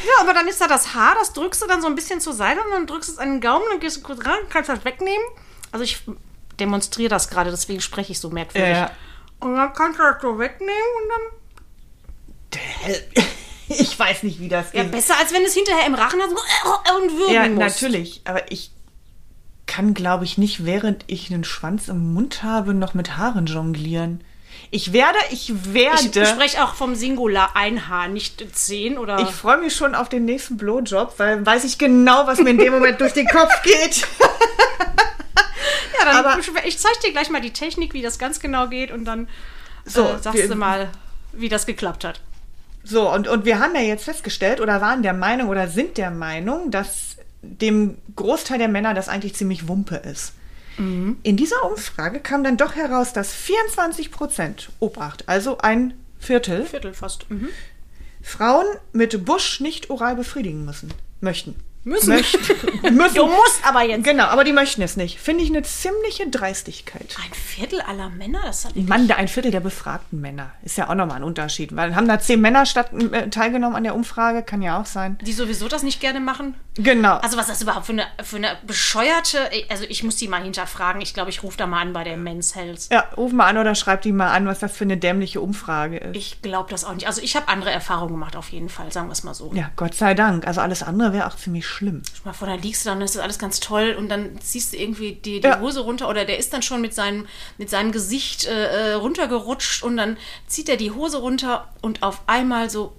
Ja, 0.05 0.21
aber 0.21 0.33
dann 0.35 0.47
ist 0.47 0.61
da 0.61 0.67
das 0.67 0.93
Haar, 0.93 1.15
das 1.19 1.33
drückst 1.33 1.63
du 1.63 1.67
dann 1.67 1.81
so 1.81 1.87
ein 1.87 1.95
bisschen 1.95 2.21
zur 2.21 2.31
Seite 2.33 2.61
und 2.63 2.71
dann 2.71 2.85
drückst 2.85 3.09
du 3.09 3.13
es 3.13 3.19
an 3.19 3.29
den 3.31 3.41
Gaumen, 3.41 3.65
dann 3.71 3.79
gehst 3.79 3.97
du 3.97 4.01
kurz 4.01 4.23
ran, 4.23 4.37
kannst 4.49 4.69
das 4.69 4.85
wegnehmen. 4.85 5.25
Also 5.71 5.83
ich 5.83 5.99
demonstriere 6.59 7.09
das 7.09 7.29
gerade, 7.29 7.49
deswegen 7.49 7.81
spreche 7.81 8.11
ich 8.11 8.19
so 8.19 8.29
merkwürdig. 8.29 8.77
Ja. 8.77 8.91
Und 9.39 9.55
dann 9.55 9.73
kannst 9.73 9.99
du 9.99 10.03
das 10.03 10.21
so 10.21 10.37
wegnehmen 10.37 10.71
und 11.01 11.09
dann. 12.53 12.61
ich 13.69 13.97
weiß 13.99 14.23
nicht, 14.23 14.39
wie 14.39 14.47
das 14.49 14.71
Ja, 14.73 14.83
geht. 14.83 14.91
besser 14.91 15.15
als 15.19 15.33
wenn 15.33 15.43
es 15.43 15.53
hinterher 15.55 15.87
im 15.87 15.95
Rachen 15.95 16.21
hast 16.21 16.29
und 16.31 17.17
würgen 17.17 17.33
Ja, 17.33 17.49
musst. 17.49 17.81
natürlich. 17.81 18.21
Aber 18.25 18.49
ich 18.51 18.71
kann, 19.77 19.93
glaube 19.93 20.25
ich, 20.25 20.39
nicht, 20.39 20.65
während 20.65 21.03
ich 21.05 21.31
einen 21.31 21.43
Schwanz 21.43 21.87
im 21.87 22.11
Mund 22.15 22.41
habe, 22.41 22.73
noch 22.73 22.95
mit 22.95 23.15
Haaren 23.15 23.45
jonglieren. 23.45 24.21
Ich 24.71 24.91
werde, 24.91 25.19
ich 25.29 25.51
Ich 25.51 25.73
werde. 25.75 26.25
spreche 26.25 26.63
auch 26.63 26.73
vom 26.73 26.95
Singular 26.95 27.51
ein 27.55 27.87
Haar, 27.87 28.07
nicht 28.07 28.43
zehn 28.55 28.97
oder. 28.97 29.19
Ich 29.19 29.29
freue 29.29 29.57
mich 29.57 29.75
schon 29.75 29.93
auf 29.93 30.09
den 30.09 30.25
nächsten 30.25 30.57
Blowjob, 30.57 31.13
weil 31.19 31.45
weiß 31.45 31.63
ich 31.63 31.77
genau, 31.77 32.25
was 32.25 32.39
mir 32.39 32.49
in 32.49 32.57
dem 32.57 32.73
Moment 32.73 32.99
durch 32.99 33.13
den 33.13 33.27
Kopf 33.27 33.61
geht. 33.61 33.97
ja, 35.99 36.05
dann, 36.05 36.25
aber- 36.25 36.39
ich 36.65 36.79
zeige 36.79 36.97
dir 37.05 37.11
gleich 37.11 37.29
mal 37.29 37.39
die 37.41 37.53
Technik, 37.53 37.93
wie 37.93 38.01
das 38.01 38.17
ganz 38.17 38.39
genau 38.39 38.67
geht 38.69 38.91
und 38.91 39.05
dann 39.05 39.27
So, 39.85 40.05
äh, 40.05 40.17
sagst 40.19 40.39
wir- 40.41 40.47
du 40.49 40.55
mal, 40.55 40.89
wie 41.33 41.49
das 41.49 41.67
geklappt 41.67 42.03
hat. 42.03 42.19
So, 42.83 43.11
und, 43.13 43.27
und 43.27 43.45
wir 43.45 43.59
haben 43.59 43.75
ja 43.75 43.81
jetzt 43.81 44.05
festgestellt 44.05 44.59
oder 44.59 44.81
waren 44.81 45.03
der 45.03 45.13
Meinung 45.13 45.49
oder 45.49 45.67
sind 45.67 45.97
der 45.97 46.09
Meinung, 46.09 46.71
dass 46.71 47.16
dem 47.41 47.97
Großteil 48.15 48.57
der 48.57 48.67
Männer 48.67 48.93
das 48.93 49.09
eigentlich 49.09 49.35
ziemlich 49.35 49.67
Wumpe 49.67 49.95
ist. 49.95 50.33
In 50.79 51.37
dieser 51.37 51.65
Umfrage 51.65 52.19
kam 52.19 52.43
dann 52.43 52.55
doch 52.55 52.75
heraus, 52.75 53.11
dass 53.11 53.33
24 53.33 54.11
Prozent, 54.11 54.69
Obacht, 54.79 55.27
also 55.27 55.57
ein 55.57 55.95
Viertel, 56.19 56.65
Viertel 56.65 56.93
fast. 56.93 57.27
Mhm. 57.31 57.49
Frauen 58.21 58.65
mit 58.93 59.25
Busch 59.25 59.59
nicht 59.59 59.89
oral 59.89 60.15
befriedigen 60.15 60.65
müssen. 60.65 60.93
Möchten. 61.21 61.55
Müssen. 61.87 62.15
Möchten. 62.15 62.39
müssen. 62.95 63.15
Du 63.15 63.27
musst 63.27 63.65
aber 63.65 63.81
jetzt. 63.83 64.03
Genau, 64.03 64.25
aber 64.25 64.43
die 64.43 64.51
möchten 64.51 64.81
es 64.81 64.97
nicht. 64.97 65.19
Finde 65.19 65.43
ich 65.43 65.49
eine 65.49 65.63
ziemliche 65.63 66.27
Dreistigkeit. 66.29 67.15
Ein 67.23 67.33
Viertel 67.33 67.79
aller 67.79 68.09
Männer? 68.09 68.41
Das 68.43 68.65
hat 68.65 68.75
Mann, 68.75 69.07
der 69.07 69.15
ein 69.17 69.29
Viertel 69.29 69.51
der 69.51 69.61
befragten 69.61 70.19
Männer. 70.19 70.51
Ist 70.63 70.77
ja 70.77 70.89
auch 70.89 70.95
nochmal 70.95 71.17
ein 71.17 71.23
Unterschied. 71.23 71.73
Weil 71.77 71.95
haben 71.95 72.09
da 72.09 72.19
zehn 72.19 72.41
Männer 72.41 72.65
statt, 72.65 72.91
äh, 72.93 73.29
teilgenommen 73.29 73.77
an 73.77 73.83
der 73.85 73.95
Umfrage, 73.95 74.43
kann 74.43 74.61
ja 74.61 74.81
auch 74.81 74.85
sein. 74.85 75.17
die 75.21 75.31
sowieso 75.31 75.69
das 75.69 75.83
nicht 75.83 76.01
gerne 76.01 76.19
machen. 76.19 76.55
Genau. 76.75 77.17
Also 77.17 77.37
was 77.37 77.45
ist 77.45 77.51
das 77.51 77.61
überhaupt 77.61 77.85
für 77.85 77.93
eine, 77.93 78.05
für 78.21 78.35
eine 78.35 78.57
bescheuerte, 78.67 79.49
also 79.69 79.85
ich 79.87 80.03
muss 80.03 80.17
die 80.17 80.27
mal 80.27 80.43
hinterfragen. 80.43 81.01
Ich 81.01 81.13
glaube, 81.13 81.29
ich 81.29 81.41
rufe 81.41 81.57
da 81.57 81.67
mal 81.67 81.81
an 81.81 81.93
bei 81.93 82.03
der 82.03 82.17
Men's 82.17 82.53
Health. 82.55 82.89
ja, 82.91 83.05
ruf 83.15 83.31
mal 83.31 83.47
an 83.47 83.57
oder 83.57 83.75
schreib 83.75 84.01
die 84.01 84.11
mal 84.11 84.31
an, 84.31 84.45
was 84.45 84.59
das 84.59 84.75
für 84.75 84.83
eine 84.83 84.97
dämliche 84.97 85.39
Umfrage 85.39 85.97
ist. 85.97 86.17
Ich 86.17 86.41
glaube 86.41 86.69
das 86.69 86.83
auch 86.83 86.93
nicht. 86.93 87.07
Also 87.07 87.21
ich 87.21 87.35
habe 87.37 87.47
andere 87.47 87.71
Erfahrungen 87.71 88.11
gemacht 88.11 88.35
auf 88.35 88.49
jeden 88.49 88.69
Fall, 88.69 88.91
sagen 88.91 89.07
wir 89.07 89.13
es 89.13 89.23
mal 89.23 89.33
so. 89.33 89.51
ja, 89.53 89.71
Gott 89.77 89.95
sei 89.95 90.13
Dank. 90.13 90.45
Also 90.45 90.59
alles 90.59 90.83
andere 90.83 91.06
wäre 91.13 91.27
auch 91.27 91.35
ziemlich 91.35 91.65
schlimm. 91.65 92.01
Mal 92.23 92.33
vor, 92.33 92.47
da 92.47 92.55
liegst 92.55 92.85
du 92.85 92.89
dann, 92.89 92.99
das 92.99 93.15
ist 93.15 93.21
alles 93.21 93.39
ganz 93.39 93.59
toll 93.59 93.95
und 93.97 94.09
dann 94.09 94.39
ziehst 94.41 94.73
du 94.73 94.77
irgendwie 94.77 95.13
die, 95.13 95.39
die 95.39 95.47
Ja. 95.47 95.59
Hose 95.59 95.81
runter 95.81 96.09
oder 96.09 96.25
der 96.25 96.37
ist 96.37 96.53
dann 96.53 96.61
schon 96.61 96.81
mit 96.81 96.93
seinem, 96.93 97.27
mit 97.57 97.69
seinem 97.69 97.91
Gesicht 97.91 98.45
äh, 98.45 98.91
äh, 98.91 98.93
runtergerutscht 98.93 99.83
und 99.83 99.97
dann 99.97 100.17
zieht 100.47 100.69
er 100.69 100.77
die 100.77 100.91
Hose 100.91 101.17
runter 101.17 101.69
und 101.81 102.03
auf 102.03 102.21
einmal 102.27 102.69
so 102.69 102.93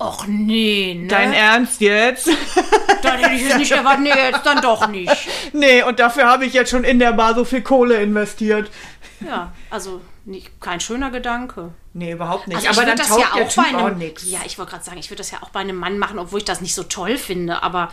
Och 0.00 0.26
nee, 0.28 0.94
ne? 0.94 1.08
Dein 1.08 1.32
Ernst 1.32 1.80
jetzt? 1.80 2.28
Dann 3.02 3.18
hätte 3.18 3.34
ich 3.34 3.50
es 3.50 3.56
nicht 3.56 3.72
erwartet. 3.72 4.04
Nee, 4.04 4.10
jetzt 4.10 4.46
dann 4.46 4.60
doch 4.60 4.86
nicht. 4.88 5.10
nee, 5.52 5.82
und 5.82 5.98
dafür 5.98 6.26
habe 6.26 6.46
ich 6.46 6.52
jetzt 6.52 6.70
schon 6.70 6.84
in 6.84 7.00
der 7.00 7.12
Bar 7.12 7.34
so 7.34 7.44
viel 7.44 7.62
Kohle 7.62 8.00
investiert. 8.00 8.70
Ja, 9.20 9.52
also 9.70 10.00
nicht, 10.24 10.60
kein 10.60 10.80
schöner 10.80 11.10
Gedanke. 11.10 11.70
Nee, 11.94 12.12
überhaupt 12.12 12.46
nicht. 12.48 12.56
Also 12.66 12.80
aber 12.80 12.86
dann 12.88 12.96
das 12.96 13.08
taugt 13.08 13.20
ja 13.20 13.26
der 13.36 13.44
auch 13.44 13.48
Typ 13.52 13.64
bei 13.72 13.78
auch 13.78 13.86
einem, 13.86 13.98
nichts. 13.98 14.30
Ja, 14.30 14.40
ich 14.46 14.58
wollte 14.58 14.72
gerade 14.72 14.84
sagen, 14.84 14.98
ich 14.98 15.10
würde 15.10 15.18
das 15.18 15.30
ja 15.30 15.38
auch 15.42 15.50
bei 15.50 15.60
einem 15.60 15.76
Mann 15.76 15.98
machen, 15.98 16.18
obwohl 16.18 16.38
ich 16.38 16.44
das 16.44 16.60
nicht 16.60 16.74
so 16.74 16.84
toll 16.84 17.16
finde. 17.18 17.62
Aber 17.62 17.92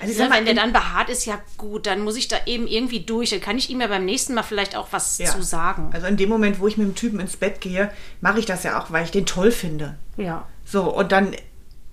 Also 0.00 0.22
mal, 0.24 0.30
wenn 0.32 0.44
der 0.46 0.54
dann 0.54 0.72
behaart 0.72 1.10
ist, 1.10 1.26
ja 1.26 1.38
gut, 1.58 1.86
dann 1.86 2.00
muss 2.02 2.16
ich 2.16 2.28
da 2.28 2.36
eben 2.46 2.66
irgendwie 2.66 3.00
durch. 3.00 3.30
Dann 3.30 3.40
kann 3.40 3.58
ich 3.58 3.68
ihm 3.70 3.80
ja 3.80 3.88
beim 3.88 4.04
nächsten 4.04 4.34
Mal 4.34 4.42
vielleicht 4.44 4.76
auch 4.76 4.88
was 4.92 5.18
Ja. 5.18 5.30
zu 5.30 5.42
sagen. 5.42 5.90
Also 5.92 6.06
in 6.06 6.16
dem 6.16 6.28
Moment, 6.28 6.60
wo 6.60 6.66
ich 6.68 6.76
mit 6.76 6.86
dem 6.86 6.94
Typen 6.94 7.20
ins 7.20 7.36
Bett 7.36 7.60
gehe, 7.60 7.90
mache 8.20 8.38
ich 8.38 8.46
das 8.46 8.62
ja 8.62 8.80
auch, 8.80 8.90
weil 8.90 9.04
ich 9.04 9.10
den 9.10 9.26
toll 9.26 9.50
finde. 9.50 9.96
Ja. 10.16 10.46
So, 10.64 10.84
und 10.94 11.12
dann 11.12 11.34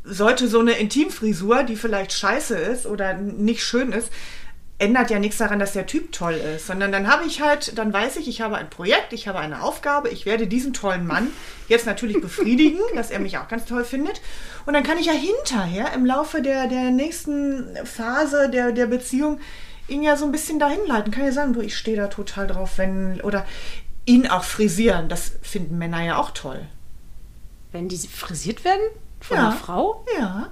sollte 0.03 0.47
so 0.47 0.59
eine 0.59 0.71
Intimfrisur, 0.71 1.63
die 1.63 1.75
vielleicht 1.75 2.13
scheiße 2.13 2.55
ist 2.55 2.85
oder 2.87 3.13
nicht 3.13 3.63
schön 3.63 3.91
ist, 3.91 4.09
ändert 4.81 5.11
ja 5.11 5.19
nichts 5.19 5.37
daran, 5.37 5.59
dass 5.59 5.73
der 5.73 5.85
Typ 5.85 6.11
toll 6.11 6.33
ist, 6.33 6.65
sondern 6.65 6.91
dann 6.91 7.07
habe 7.07 7.25
ich 7.25 7.39
halt, 7.41 7.77
dann 7.77 7.93
weiß 7.93 8.17
ich, 8.17 8.27
ich 8.27 8.41
habe 8.41 8.57
ein 8.57 8.69
Projekt, 8.69 9.13
ich 9.13 9.27
habe 9.27 9.37
eine 9.39 9.61
Aufgabe, 9.61 10.09
ich 10.09 10.25
werde 10.25 10.47
diesen 10.47 10.73
tollen 10.73 11.05
Mann 11.05 11.27
jetzt 11.67 11.85
natürlich 11.85 12.19
befriedigen, 12.21 12.79
dass 12.95 13.11
er 13.11 13.19
mich 13.19 13.37
auch 13.37 13.47
ganz 13.47 13.65
toll 13.65 13.83
findet. 13.85 14.21
Und 14.65 14.73
dann 14.73 14.83
kann 14.83 14.97
ich 14.97 15.05
ja 15.05 15.13
hinterher 15.13 15.93
im 15.93 16.05
Laufe 16.05 16.41
der, 16.41 16.67
der 16.67 16.89
nächsten 16.89 17.67
Phase 17.85 18.49
der, 18.49 18.71
der 18.71 18.87
Beziehung 18.87 19.39
ihn 19.87 20.01
ja 20.01 20.17
so 20.17 20.25
ein 20.25 20.31
bisschen 20.31 20.57
dahin 20.57 20.79
leiten. 20.87 21.11
Kann 21.11 21.25
ja 21.25 21.31
sagen, 21.31 21.53
du, 21.53 21.61
ich 21.61 21.77
stehe 21.77 21.97
da 21.97 22.07
total 22.07 22.47
drauf, 22.47 22.77
wenn, 22.77 23.21
oder 23.21 23.45
ihn 24.05 24.27
auch 24.27 24.43
frisieren, 24.43 25.09
das 25.09 25.33
finden 25.43 25.77
Männer 25.77 26.01
ja 26.03 26.17
auch 26.17 26.31
toll. 26.31 26.59
Wenn 27.71 27.87
die 27.87 27.97
frisiert 27.97 28.65
werden 28.65 28.81
von 29.19 29.37
Ja. 29.37 29.43
einer 29.49 29.51
Frau? 29.57 30.05
Ja. 30.17 30.49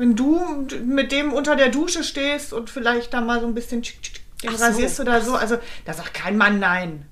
Wenn 0.00 0.16
du 0.16 0.66
mit 0.84 1.12
dem 1.12 1.32
unter 1.32 1.56
der 1.56 1.68
Dusche 1.68 2.02
stehst 2.02 2.52
und 2.52 2.70
vielleicht 2.70 3.12
da 3.14 3.20
mal 3.20 3.40
so 3.40 3.46
ein 3.46 3.54
bisschen 3.54 3.82
den 4.42 4.56
so. 4.56 4.64
rasierst 4.64 4.98
oder 5.00 5.20
so, 5.20 5.34
also 5.34 5.58
da 5.84 5.92
sagt 5.92 6.14
kein 6.14 6.36
Mann 6.36 6.58
nein. 6.58 7.06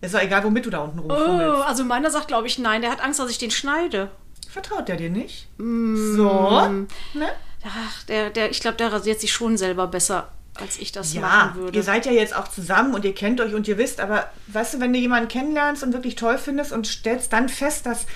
Ist 0.00 0.14
doch 0.14 0.20
egal, 0.22 0.42
womit 0.44 0.66
du 0.66 0.70
da 0.70 0.78
unten 0.78 0.98
Oh, 1.00 1.02
rumfummelst. 1.12 1.62
also 1.66 1.84
meiner 1.84 2.10
sagt, 2.10 2.28
glaube 2.28 2.46
ich, 2.46 2.58
nein. 2.58 2.80
Der 2.82 2.90
hat 2.90 3.02
Angst, 3.02 3.20
dass 3.20 3.30
ich 3.30 3.38
den 3.38 3.50
schneide. 3.50 4.10
Vertraut 4.48 4.88
der 4.88 4.96
dir 4.96 5.10
nicht? 5.10 5.48
Mm. 5.58 6.16
So, 6.16 6.68
ne? 7.14 7.28
Ach, 7.64 8.02
der, 8.04 8.30
der, 8.30 8.50
ich 8.50 8.60
glaube, 8.60 8.76
der 8.76 8.92
rasiert 8.92 9.20
sich 9.20 9.32
schon 9.32 9.56
selber 9.56 9.86
besser, 9.86 10.28
als 10.60 10.78
ich 10.78 10.90
das 10.92 11.14
Ja, 11.14 11.20
machen 11.22 11.54
würde. 11.56 11.76
ihr 11.78 11.82
seid 11.84 12.04
ja 12.06 12.12
jetzt 12.12 12.34
auch 12.36 12.48
zusammen 12.48 12.94
und 12.94 13.04
ihr 13.04 13.14
kennt 13.14 13.40
euch 13.40 13.54
und 13.54 13.66
ihr 13.68 13.78
wisst, 13.78 14.00
aber 14.00 14.28
weißt 14.48 14.74
du, 14.74 14.80
wenn 14.80 14.92
du 14.92 14.98
jemanden 14.98 15.28
kennenlernst 15.28 15.82
und 15.84 15.92
wirklich 15.92 16.16
toll 16.16 16.36
findest 16.38 16.72
und 16.72 16.86
stellst 16.86 17.32
dann 17.32 17.48
fest, 17.48 17.86
dass 17.86 18.06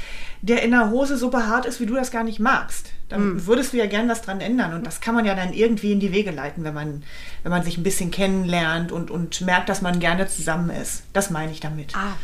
der 0.43 0.63
in 0.63 0.73
der 0.73 0.91
Hose 0.91 1.17
so 1.17 1.31
behaart 1.31 1.67
ist, 1.67 1.81
wie 1.81 1.87
du 1.87 1.95
das 1.95 2.11
gar 2.11 2.25
nicht 2.25 2.41
magst, 2.41 2.89
dann 3.09 3.21
Hm. 3.21 3.47
würdest 3.47 3.73
du 3.73 3.77
ja 3.77 3.87
gern 3.87 4.09
was 4.09 4.23
dran 4.23 4.41
ändern. 4.41 4.75
Und 4.75 4.87
das 4.87 5.01
kann 5.01 5.15
man 5.15 5.25
ja 5.25 5.35
dann 5.35 5.53
irgendwie 5.53 5.93
in 5.93 6.01
die 6.01 6.13
Wege 6.13 6.31
leiten, 6.31 6.65
wenn 6.65 6.75
man, 6.75 7.03
wenn 7.43 7.51
man 7.51 7.63
sich 7.63 7.77
ein 7.79 7.83
bisschen 7.83 8.11
kennenlernt 8.11 8.91
und, 8.93 9.11
und 9.11 9.41
merkt, 9.43 9.69
dass 9.69 9.81
man 9.83 10.01
gerne 10.01 10.27
zusammen 10.29 10.71
ist. 10.71 11.05
Das 11.13 11.31
meine 11.31 11.53
ich 11.53 11.61
damit. 11.61 11.95
ah, 11.95 12.17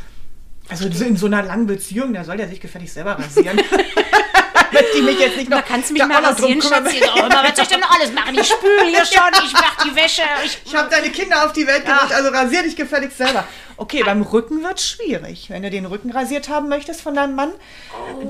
also 0.68 0.90
so 0.90 1.04
in 1.04 1.16
so 1.16 1.26
einer 1.26 1.42
langen 1.42 1.66
Beziehung, 1.66 2.14
da 2.14 2.24
soll 2.24 2.36
der 2.36 2.48
sich 2.48 2.60
gefällig 2.60 2.92
selber 2.92 3.18
rasieren. 3.18 3.60
Möchte 4.72 4.96
ich 4.96 5.02
mich 5.02 5.18
jetzt 5.20 5.36
nicht 5.36 5.50
noch 5.50 5.58
da 5.58 5.62
kannst 5.62 5.90
du 5.90 5.92
mich 5.92 6.06
mal 6.06 6.24
rasieren. 6.24 6.62
Schatzi. 6.62 7.02
Oh, 7.14 7.20
was 7.28 7.56
soll 7.56 7.62
ich 7.64 7.68
denn 7.68 7.80
noch 7.80 7.90
alles 7.90 8.12
machen? 8.12 8.34
Ich 8.38 8.46
spüle 8.46 8.86
hier 8.86 9.04
schon, 9.04 9.44
ich 9.44 9.52
mach 9.52 9.84
die 9.84 9.94
Wäsche. 9.94 10.22
Ich, 10.46 10.62
Ich 10.64 10.74
habe 10.74 10.88
deine 10.88 11.10
Kinder 11.10 11.44
auf 11.44 11.52
die 11.52 11.66
Welt 11.66 11.84
gebracht, 11.84 12.10
also 12.12 12.30
rasier 12.30 12.62
dich 12.62 12.74
gefälligst 12.74 13.18
selber. 13.18 13.44
Okay, 13.82 14.04
beim 14.04 14.22
Rücken 14.22 14.62
wird 14.62 14.80
schwierig. 14.80 15.50
Wenn 15.50 15.64
du 15.64 15.68
den 15.68 15.86
Rücken 15.86 16.12
rasiert 16.12 16.48
haben 16.48 16.68
möchtest 16.68 17.00
von 17.00 17.16
deinem 17.16 17.34
Mann, 17.34 17.50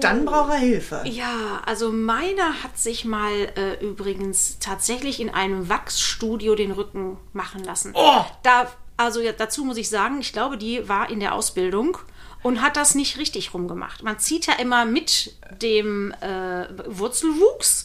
dann 0.01 0.25
braucht 0.25 0.51
er 0.51 0.59
Hilfe. 0.59 1.03
Ja, 1.05 1.61
also 1.67 1.93
meiner 1.93 2.63
hat 2.63 2.79
sich 2.79 3.05
mal 3.05 3.31
äh, 3.57 3.75
übrigens 3.85 4.59
tatsächlich 4.61 5.21
in 5.21 5.29
einem 5.29 5.69
Wachsstudio 5.69 6.55
den 6.55 6.71
Rücken 6.71 7.19
machen 7.35 7.63
lassen. 7.65 7.93
Oh! 7.95 8.25
Da, 8.43 8.73
also 8.97 9.21
dazu 9.37 9.67
muss 9.67 9.77
ich 9.77 9.91
sagen, 9.91 10.21
ich 10.23 10.33
glaube, 10.33 10.57
die 10.57 10.89
war 10.89 11.11
in 11.11 11.21
der 11.21 11.35
Ausbildung 11.35 11.99
und 12.43 12.63
hat 12.63 12.79
das 12.79 12.95
nicht 12.95 13.19
richtig 13.19 13.53
rumgemacht. 13.53 14.03
Man 14.03 14.19
zieht 14.19 14.47
ja 14.47 14.55
immer 14.55 14.87
mit 14.87 15.37
dem 15.61 16.15
äh, 16.23 16.65
Wurzelwuchs 16.87 17.85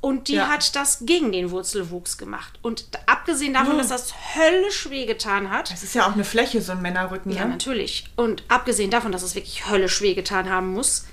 und 0.00 0.28
die 0.28 0.34
Ja. 0.34 0.48
hat 0.48 0.74
das 0.76 0.98
gegen 1.02 1.30
den 1.32 1.50
Wurzelwuchs 1.50 2.16
gemacht. 2.18 2.58
Und 2.62 2.86
abgesehen 3.06 3.52
davon, 3.54 3.76
dass 3.78 3.88
das 3.88 4.14
höllisch 4.34 4.88
wehgetan 4.90 5.50
hat, 5.50 5.70
Das 5.70 5.82
ist 5.82 5.94
ja 5.94 6.06
auch 6.06 6.12
eine 6.14 6.24
Fläche, 6.24 6.62
so 6.62 6.72
ein 6.72 6.80
Männerrücken. 6.82 7.32
ja, 7.32 7.44
ne? 7.44 7.50
natürlich. 7.50 8.06
Und 8.16 8.42
abgesehen 8.48 8.90
davon, 8.90 9.12
dass 9.12 9.22
es 9.22 9.34
wirklich 9.34 9.68
höllisch 9.68 10.00
wehgetan 10.00 10.48
haben 10.48 10.72
muss, 10.72 11.04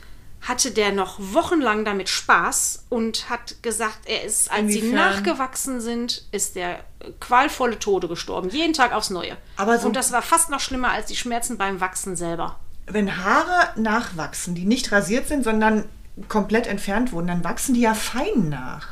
hatte 0.41 0.71
der 0.71 0.91
noch 0.93 1.15
wochenlang 1.19 1.83
damit 1.83 2.07
Spaß 2.09 2.85
und 2.89 3.29
hat 3.29 3.61
gesagt, 3.63 3.97
er 4.05 4.23
ist, 4.23 4.51
als 4.51 4.71
sie 4.71 4.79
Inwiefern? 4.79 4.95
nachgewachsen 4.95 5.81
sind, 5.81 6.23
ist 6.31 6.55
der 6.55 6.79
qualvolle 7.19 7.79
Tode 7.79 8.07
gestorben. 8.07 8.49
Jeden 8.49 8.73
Tag 8.73 8.93
aufs 8.93 9.09
Neue. 9.09 9.35
Aber 9.57 9.77
so- 9.79 9.87
und 9.87 9.95
das 9.95 10.11
war 10.11 10.21
fast 10.21 10.49
noch 10.49 10.59
schlimmer 10.59 10.91
als 10.91 11.07
die 11.07 11.15
Schmerzen 11.15 11.57
beim 11.57 11.81
Wachsen 11.81 12.15
selber. 12.15 12.59
Wenn 12.85 13.17
Haare 13.25 13.71
nachwachsen, 13.77 14.55
die 14.55 14.63
nicht 14.63 14.91
rasiert 14.93 15.27
sind, 15.27 15.43
sondern 15.43 15.83
komplett 16.29 16.67
entfernt 16.67 17.11
wurden, 17.11 17.27
dann 17.27 17.43
wachsen 17.43 17.73
die 17.73 17.81
ja 17.81 17.93
fein 17.93 18.49
nach. 18.49 18.87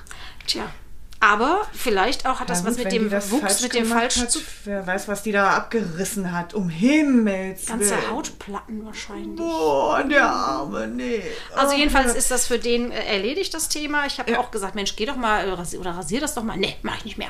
Tja. 0.48 0.64
Aber 1.22 1.62
vielleicht 1.74 2.28
auch 2.28 2.40
hat 2.40 2.50
das 2.52 2.60
Ja, 2.60 2.66
was 2.68 2.76
gut, 2.76 2.84
mit 2.84 2.94
dem 2.94 3.12
Wuchs, 3.12 3.62
mit 3.62 3.74
dem 3.74 3.86
falsch 3.88 4.18
hat, 4.18 4.30
zu. 4.30 4.40
Wer 4.66 4.86
weiß, 4.86 5.08
was 5.08 5.24
die 5.24 5.32
da 5.32 5.52
abgerissen 5.56 6.32
hat. 6.32 6.54
Um 6.54 6.70
Himmels 6.70 7.66
Ganze 7.66 7.92
Willen. 7.92 8.12
Hautplatten 8.12 8.86
wahrscheinlich. 8.86 9.36
Boah, 9.38 10.04
der 10.04 10.26
Arme, 10.30 10.88
nee. 10.88 11.24
Also 11.56 11.74
Oh, 11.74 11.78
jedenfalls 11.78 12.08
Gott. 12.10 12.18
ist 12.18 12.30
das 12.30 12.46
für 12.46 12.60
den 12.60 12.92
äh, 12.92 13.06
erledigt, 13.06 13.54
das 13.56 13.70
Thema. 13.70 14.06
Ich 14.06 14.20
habe 14.20 14.34
Ja. 14.34 14.40
auch 14.40 14.52
gesagt, 14.52 14.76
Mensch, 14.76 14.96
geh 14.98 15.06
doch 15.08 15.16
mal 15.16 15.48
äh, 15.48 15.78
oder 15.78 15.92
rasier 15.92 16.20
das 16.22 16.36
doch 16.36 16.44
mal. 16.44 16.58
Nee, 16.58 16.76
mach 16.84 16.98
ich 16.98 17.06
nicht 17.06 17.18
mehr. 17.18 17.30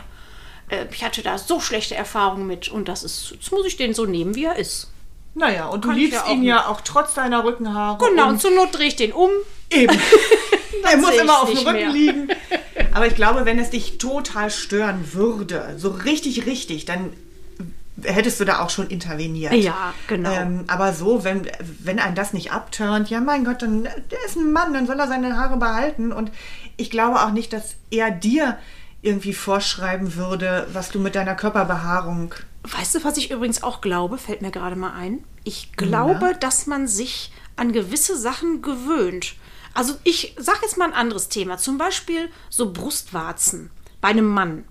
Äh, 0.68 0.88
ich 0.92 1.04
hatte 1.04 1.22
da 1.22 1.38
so 1.38 1.62
schlechte 1.62 1.96
Erfahrungen 1.96 2.48
mit 2.48 2.68
und 2.68 2.90
das 2.90 3.04
ist, 3.04 3.32
jetzt 3.32 3.52
muss 3.54 3.66
ich 3.66 3.78
den 3.78 3.94
so 3.94 4.06
nehmen, 4.06 4.36
wie 4.36 4.46
er 4.46 4.58
ist. 4.58 4.92
Naja, 5.36 5.68
und 5.68 5.86
du 5.86 5.90
Kann 5.90 5.98
ich 5.98 6.06
liebst 6.12 6.26
ja 6.28 6.34
ihn 6.34 6.44
ja 6.44 6.68
auch 6.68 6.82
trotz 6.82 7.14
deiner 7.14 7.46
Rückenhaare. 7.46 7.98
Genau, 8.10 8.24
und 8.26 8.30
und 8.32 8.42
zur 8.42 8.52
Not 8.52 8.76
drehe 8.78 8.88
ich 8.88 8.96
den 8.98 9.14
um. 9.14 9.30
Eben. 9.76 9.98
er 10.84 10.98
muss 10.98 11.16
immer 11.16 11.42
auf 11.42 11.50
dem 11.50 11.60
Rücken 11.60 11.74
mehr. 11.74 11.92
liegen. 11.92 12.28
Aber 12.94 13.08
ich 13.08 13.16
glaube, 13.16 13.46
wenn 13.46 13.60
es 13.60 13.70
dich 13.70 13.98
total 13.98 14.50
stören 14.50 15.14
würde, 15.14 15.76
so 15.78 15.90
richtig, 15.90 16.46
richtig, 16.46 16.86
dann 16.86 17.12
hättest 18.04 18.40
du 18.40 18.46
da 18.46 18.60
auch 18.60 18.70
schon 18.70 18.88
interveniert. 18.88 19.54
Ja, 19.54 19.94
genau. 20.08 20.32
Ähm, 20.32 20.66
aber 20.68 20.94
so, 20.94 21.24
wenn, 21.24 21.48
wenn 21.80 22.00
einen 22.00 22.16
das 22.16 22.34
nicht 22.34 22.52
abturnt, 22.52 23.10
ja 23.10 23.22
mein 23.22 23.46
Gott, 23.46 23.62
dann 23.62 23.84
der 23.84 24.26
ist 24.26 24.36
ein 24.36 24.52
Mann, 24.52 24.74
dann 24.74 24.86
soll 24.86 25.00
er 25.00 25.08
seine 25.08 25.38
Haare 25.38 25.58
behalten. 25.58 26.12
Und 26.12 26.32
ich 26.78 26.90
glaube 26.90 27.22
auch 27.22 27.32
nicht, 27.32 27.54
dass 27.54 27.76
er 27.92 28.12
dir 28.12 28.58
irgendwie 29.02 29.34
vorschreiben 29.34 30.16
würde, 30.16 30.68
was 30.74 30.90
du 30.90 31.00
mit 31.00 31.16
deiner 31.16 31.36
Körperbehaarung. 31.36 32.34
Weißt 32.64 32.96
du, 32.96 33.04
was 33.04 33.18
ich 33.18 33.32
übrigens 33.32 33.62
auch 33.62 33.82
glaube, 33.82 34.18
fällt 34.18 34.42
mir 34.42 34.52
gerade 34.52 34.76
mal 34.76 34.94
ein. 34.94 35.24
Ich 35.44 35.74
glaube, 35.74 36.36
dass 36.40 36.66
man 36.66 36.88
sich 36.88 37.32
an 37.56 37.72
gewisse 37.72 38.18
Sachen 38.18 38.62
gewöhnt. 38.62 39.36
Also 39.76 39.94
ich 40.04 40.36
sage 40.40 40.60
jetzt 40.64 40.78
mal 40.78 40.86
ein 40.86 40.94
anderes 40.94 41.30
Thema. 41.30 41.58
Zum 41.58 41.78
Beispiel 41.78 42.30
so 42.50 42.72
Brustwarzen 42.74 43.70
bei 44.02 44.08
einem 44.08 44.26
Mann. 44.28 44.66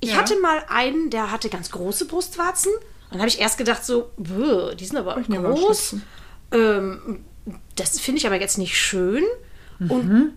Ich 0.00 0.10
Ja. 0.10 0.16
hatte 0.18 0.38
mal 0.38 0.62
einen, 0.68 1.10
der 1.10 1.32
hatte 1.32 1.48
ganz 1.48 1.70
große 1.70 2.04
Brustwarzen. 2.06 2.70
Dann 3.10 3.20
habe 3.20 3.28
ich 3.28 3.40
erst 3.40 3.58
gedacht 3.58 3.84
so, 3.84 4.10
"Bäh, 4.16 4.74
die 4.76 4.84
sind 4.84 4.96
aber 4.98 5.16
Ich 5.18 5.28
groß. 5.28 5.96
Ähm, 6.52 7.24
das 7.76 7.98
finde 8.00 8.18
ich 8.18 8.26
aber 8.26 8.38
jetzt 8.40 8.58
nicht 8.58 8.78
schön. 8.78 9.24
Mhm. 9.78 9.90
Und 9.90 10.32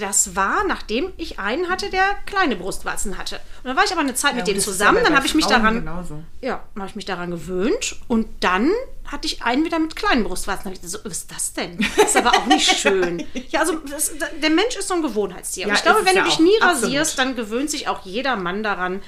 das 0.00 0.36
war, 0.36 0.64
nachdem 0.66 1.12
ich 1.16 1.38
einen 1.38 1.68
hatte, 1.68 1.90
der 1.90 2.04
kleine 2.26 2.56
Brustwarzen 2.56 3.18
hatte. 3.18 3.36
Und 3.62 3.68
dann 3.68 3.76
war 3.76 3.84
ich 3.84 3.92
aber 3.92 4.00
eine 4.00 4.14
Zeit 4.14 4.34
mit 4.34 4.44
gut, 4.44 4.54
dem 4.54 4.60
zusammen. 4.60 4.98
Dann 5.04 5.14
habe 5.16 5.26
ich 5.26 5.34
mich 5.34 5.46
daran, 5.46 5.80
genauso. 5.80 6.22
ja, 6.40 6.62
habe 6.76 6.86
ich 6.86 6.96
mich 6.96 7.04
daran 7.04 7.30
gewöhnt. 7.30 7.96
Und 8.08 8.26
dann 8.40 8.70
hatte 9.06 9.26
ich 9.26 9.42
einen 9.42 9.64
wieder 9.64 9.78
mit 9.78 9.96
kleinen 9.96 10.24
Brustwarzen. 10.24 10.70
Da 10.72 10.78
ich 10.80 10.88
so, 10.90 10.98
was 11.04 11.18
ist 11.18 11.30
das 11.32 11.52
denn? 11.52 11.78
Das 11.96 12.08
ist 12.10 12.16
aber 12.16 12.30
auch 12.30 12.46
nicht 12.46 12.70
schön. 12.78 13.24
Ja, 13.50 13.60
also 13.60 13.74
das, 13.90 14.12
der 14.42 14.50
Mensch 14.50 14.76
ist 14.76 14.88
so 14.88 14.94
ein 14.94 15.02
Gewohnheitstier. 15.02 15.64
Und 15.66 15.70
Ja, 15.70 15.76
ich 15.76 15.82
glaube, 15.82 16.04
wenn 16.04 16.16
ja 16.16 16.22
du 16.22 16.28
dich 16.28 16.38
nie 16.38 16.60
Absolut. 16.60 16.84
rasierst, 16.84 17.18
dann 17.18 17.36
gewöhnt 17.36 17.70
sich 17.70 17.88
auch 17.88 18.04
jeder 18.04 18.36
Mann 18.36 18.62
daran. 18.62 19.02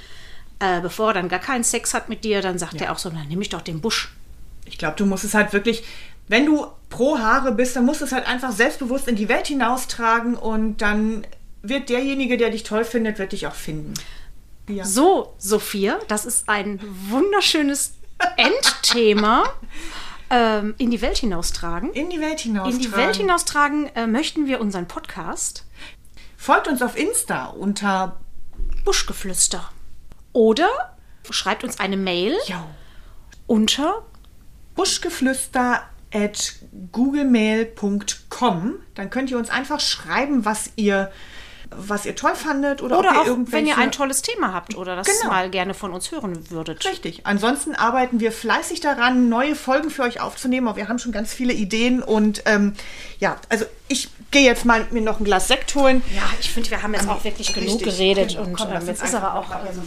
Äh, 0.60 0.80
bevor 0.80 1.10
er 1.10 1.14
dann 1.14 1.28
gar 1.28 1.38
keinen 1.38 1.62
Sex 1.64 1.94
hat 1.94 2.08
mit 2.08 2.24
dir, 2.24 2.42
dann 2.42 2.58
sagt 2.58 2.80
er 2.80 2.90
auch 2.92 2.98
so, 2.98 3.10
dann 3.10 3.28
nehme 3.28 3.42
ich 3.42 3.48
doch 3.48 3.62
den 3.62 3.80
Busch. 3.80 4.12
Ich 4.64 4.76
glaube, 4.76 4.96
du 4.96 5.06
musst 5.06 5.22
es 5.24 5.34
halt 5.34 5.52
wirklich, 5.52 5.84
wenn 6.28 6.46
du 6.46 6.66
pro 6.88 7.18
Haare 7.18 7.52
bist, 7.52 7.76
dann 7.76 7.84
musst 7.84 8.00
du 8.00 8.04
es 8.04 8.12
halt 8.12 8.26
einfach 8.26 8.52
selbstbewusst 8.52 9.08
in 9.08 9.16
die 9.16 9.28
Welt 9.28 9.46
hinaustragen 9.46 10.36
und 10.36 10.78
dann 10.78 11.26
wird 11.62 11.88
derjenige, 11.88 12.36
der 12.36 12.50
dich 12.50 12.62
toll 12.62 12.84
findet, 12.84 13.18
wird 13.18 13.32
dich 13.32 13.46
auch 13.46 13.54
finden. 13.54 13.94
Ja. 14.68 14.84
So, 14.84 15.34
Sophia, 15.38 15.98
das 16.08 16.24
ist 16.24 16.48
ein 16.48 16.80
wunderschönes 17.08 17.94
Endthema. 18.36 19.44
ähm, 20.30 20.74
in 20.78 20.90
die 20.90 21.00
Welt 21.00 21.18
hinaustragen. 21.18 21.92
In 21.92 22.10
die 22.10 22.20
Welt 22.20 22.40
hinaustragen. 22.40 22.76
In 22.76 22.82
die 22.82 22.96
Welt 22.96 23.16
hinaustragen 23.16 23.86
äh, 23.96 24.06
möchten 24.06 24.46
wir 24.46 24.60
unseren 24.60 24.86
Podcast 24.86 25.64
Folgt 26.40 26.68
uns 26.68 26.82
auf 26.82 26.96
Insta 26.96 27.46
unter 27.46 28.20
Buschgeflüster. 28.84 29.70
Oder 30.32 30.68
schreibt 31.28 31.64
uns 31.64 31.80
eine 31.80 31.96
Mail 31.96 32.36
jo, 32.46 32.56
unter 33.48 34.06
Buschgeflüster 34.76 35.82
at 36.14 36.54
googlemail.com. 36.92 38.74
Dann 38.94 39.10
könnt 39.10 39.30
ihr 39.30 39.38
uns 39.38 39.50
einfach 39.50 39.80
schreiben, 39.80 40.44
was 40.44 40.70
ihr 40.76 41.10
was 41.70 42.06
ihr 42.06 42.16
toll 42.16 42.34
fandet 42.34 42.80
oder, 42.80 42.98
Oder 42.98 43.10
ob 43.10 43.14
ihr 43.16 43.20
auch, 43.20 43.26
irgendwelche 43.26 43.66
wenn 43.66 43.66
ihr 43.66 43.76
ein 43.76 43.92
tolles 43.92 44.22
Thema 44.22 44.54
habt 44.54 44.74
oder 44.74 44.96
das 44.96 45.06
Genau. 45.06 45.30
mal 45.30 45.50
gerne 45.50 45.74
von 45.74 45.92
uns 45.92 46.10
hören 46.10 46.48
würdet. 46.50 46.82
Richtig. 46.86 47.26
Ansonsten 47.26 47.74
arbeiten 47.74 48.20
wir 48.20 48.32
fleißig 48.32 48.80
daran, 48.80 49.28
neue 49.28 49.54
Folgen 49.54 49.90
für 49.90 50.04
euch 50.04 50.18
aufzunehmen. 50.18 50.66
Aber 50.66 50.78
wir 50.78 50.88
haben 50.88 50.98
schon 50.98 51.12
ganz 51.12 51.34
viele 51.34 51.52
Ideen. 51.52 52.02
Und 52.02 52.42
ähm, 52.46 52.72
ja, 53.18 53.36
also 53.50 53.66
ich 53.86 54.08
gehe 54.30 54.44
jetzt 54.44 54.64
mal 54.64 54.86
mir 54.92 55.02
noch 55.02 55.20
ein 55.20 55.24
Glas 55.24 55.48
Sekt 55.48 55.74
holen. 55.74 56.02
Ja, 56.16 56.22
ich 56.40 56.50
finde, 56.50 56.70
wir 56.70 56.82
haben 56.82 56.94
jetzt 56.94 57.06
auch 57.06 57.22
wirklich 57.22 57.52
genug 57.52 57.68
Richtig. 57.80 57.84
geredet 57.98 58.28
Genau. 58.30 58.44
und 58.44 58.54
Komm, 58.56 58.72
ähm, 58.72 58.86
jetzt 58.86 59.02
ist 59.04 59.14
aber 59.14 59.34
auch. 59.34 59.50
Ähm, 59.50 59.82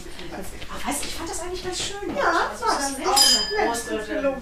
weißt, 0.86 1.02
du, 1.02 1.08
ich 1.08 1.14
fand 1.16 1.30
das 1.30 1.40
eigentlich 1.40 1.64
ganz 1.64 1.80
schön. 1.82 2.16
Ja, 2.16 2.48
Also, 2.52 2.64
das 2.64 3.86
das 3.88 4.08
ist 4.08 4.24
auch. 4.24 4.36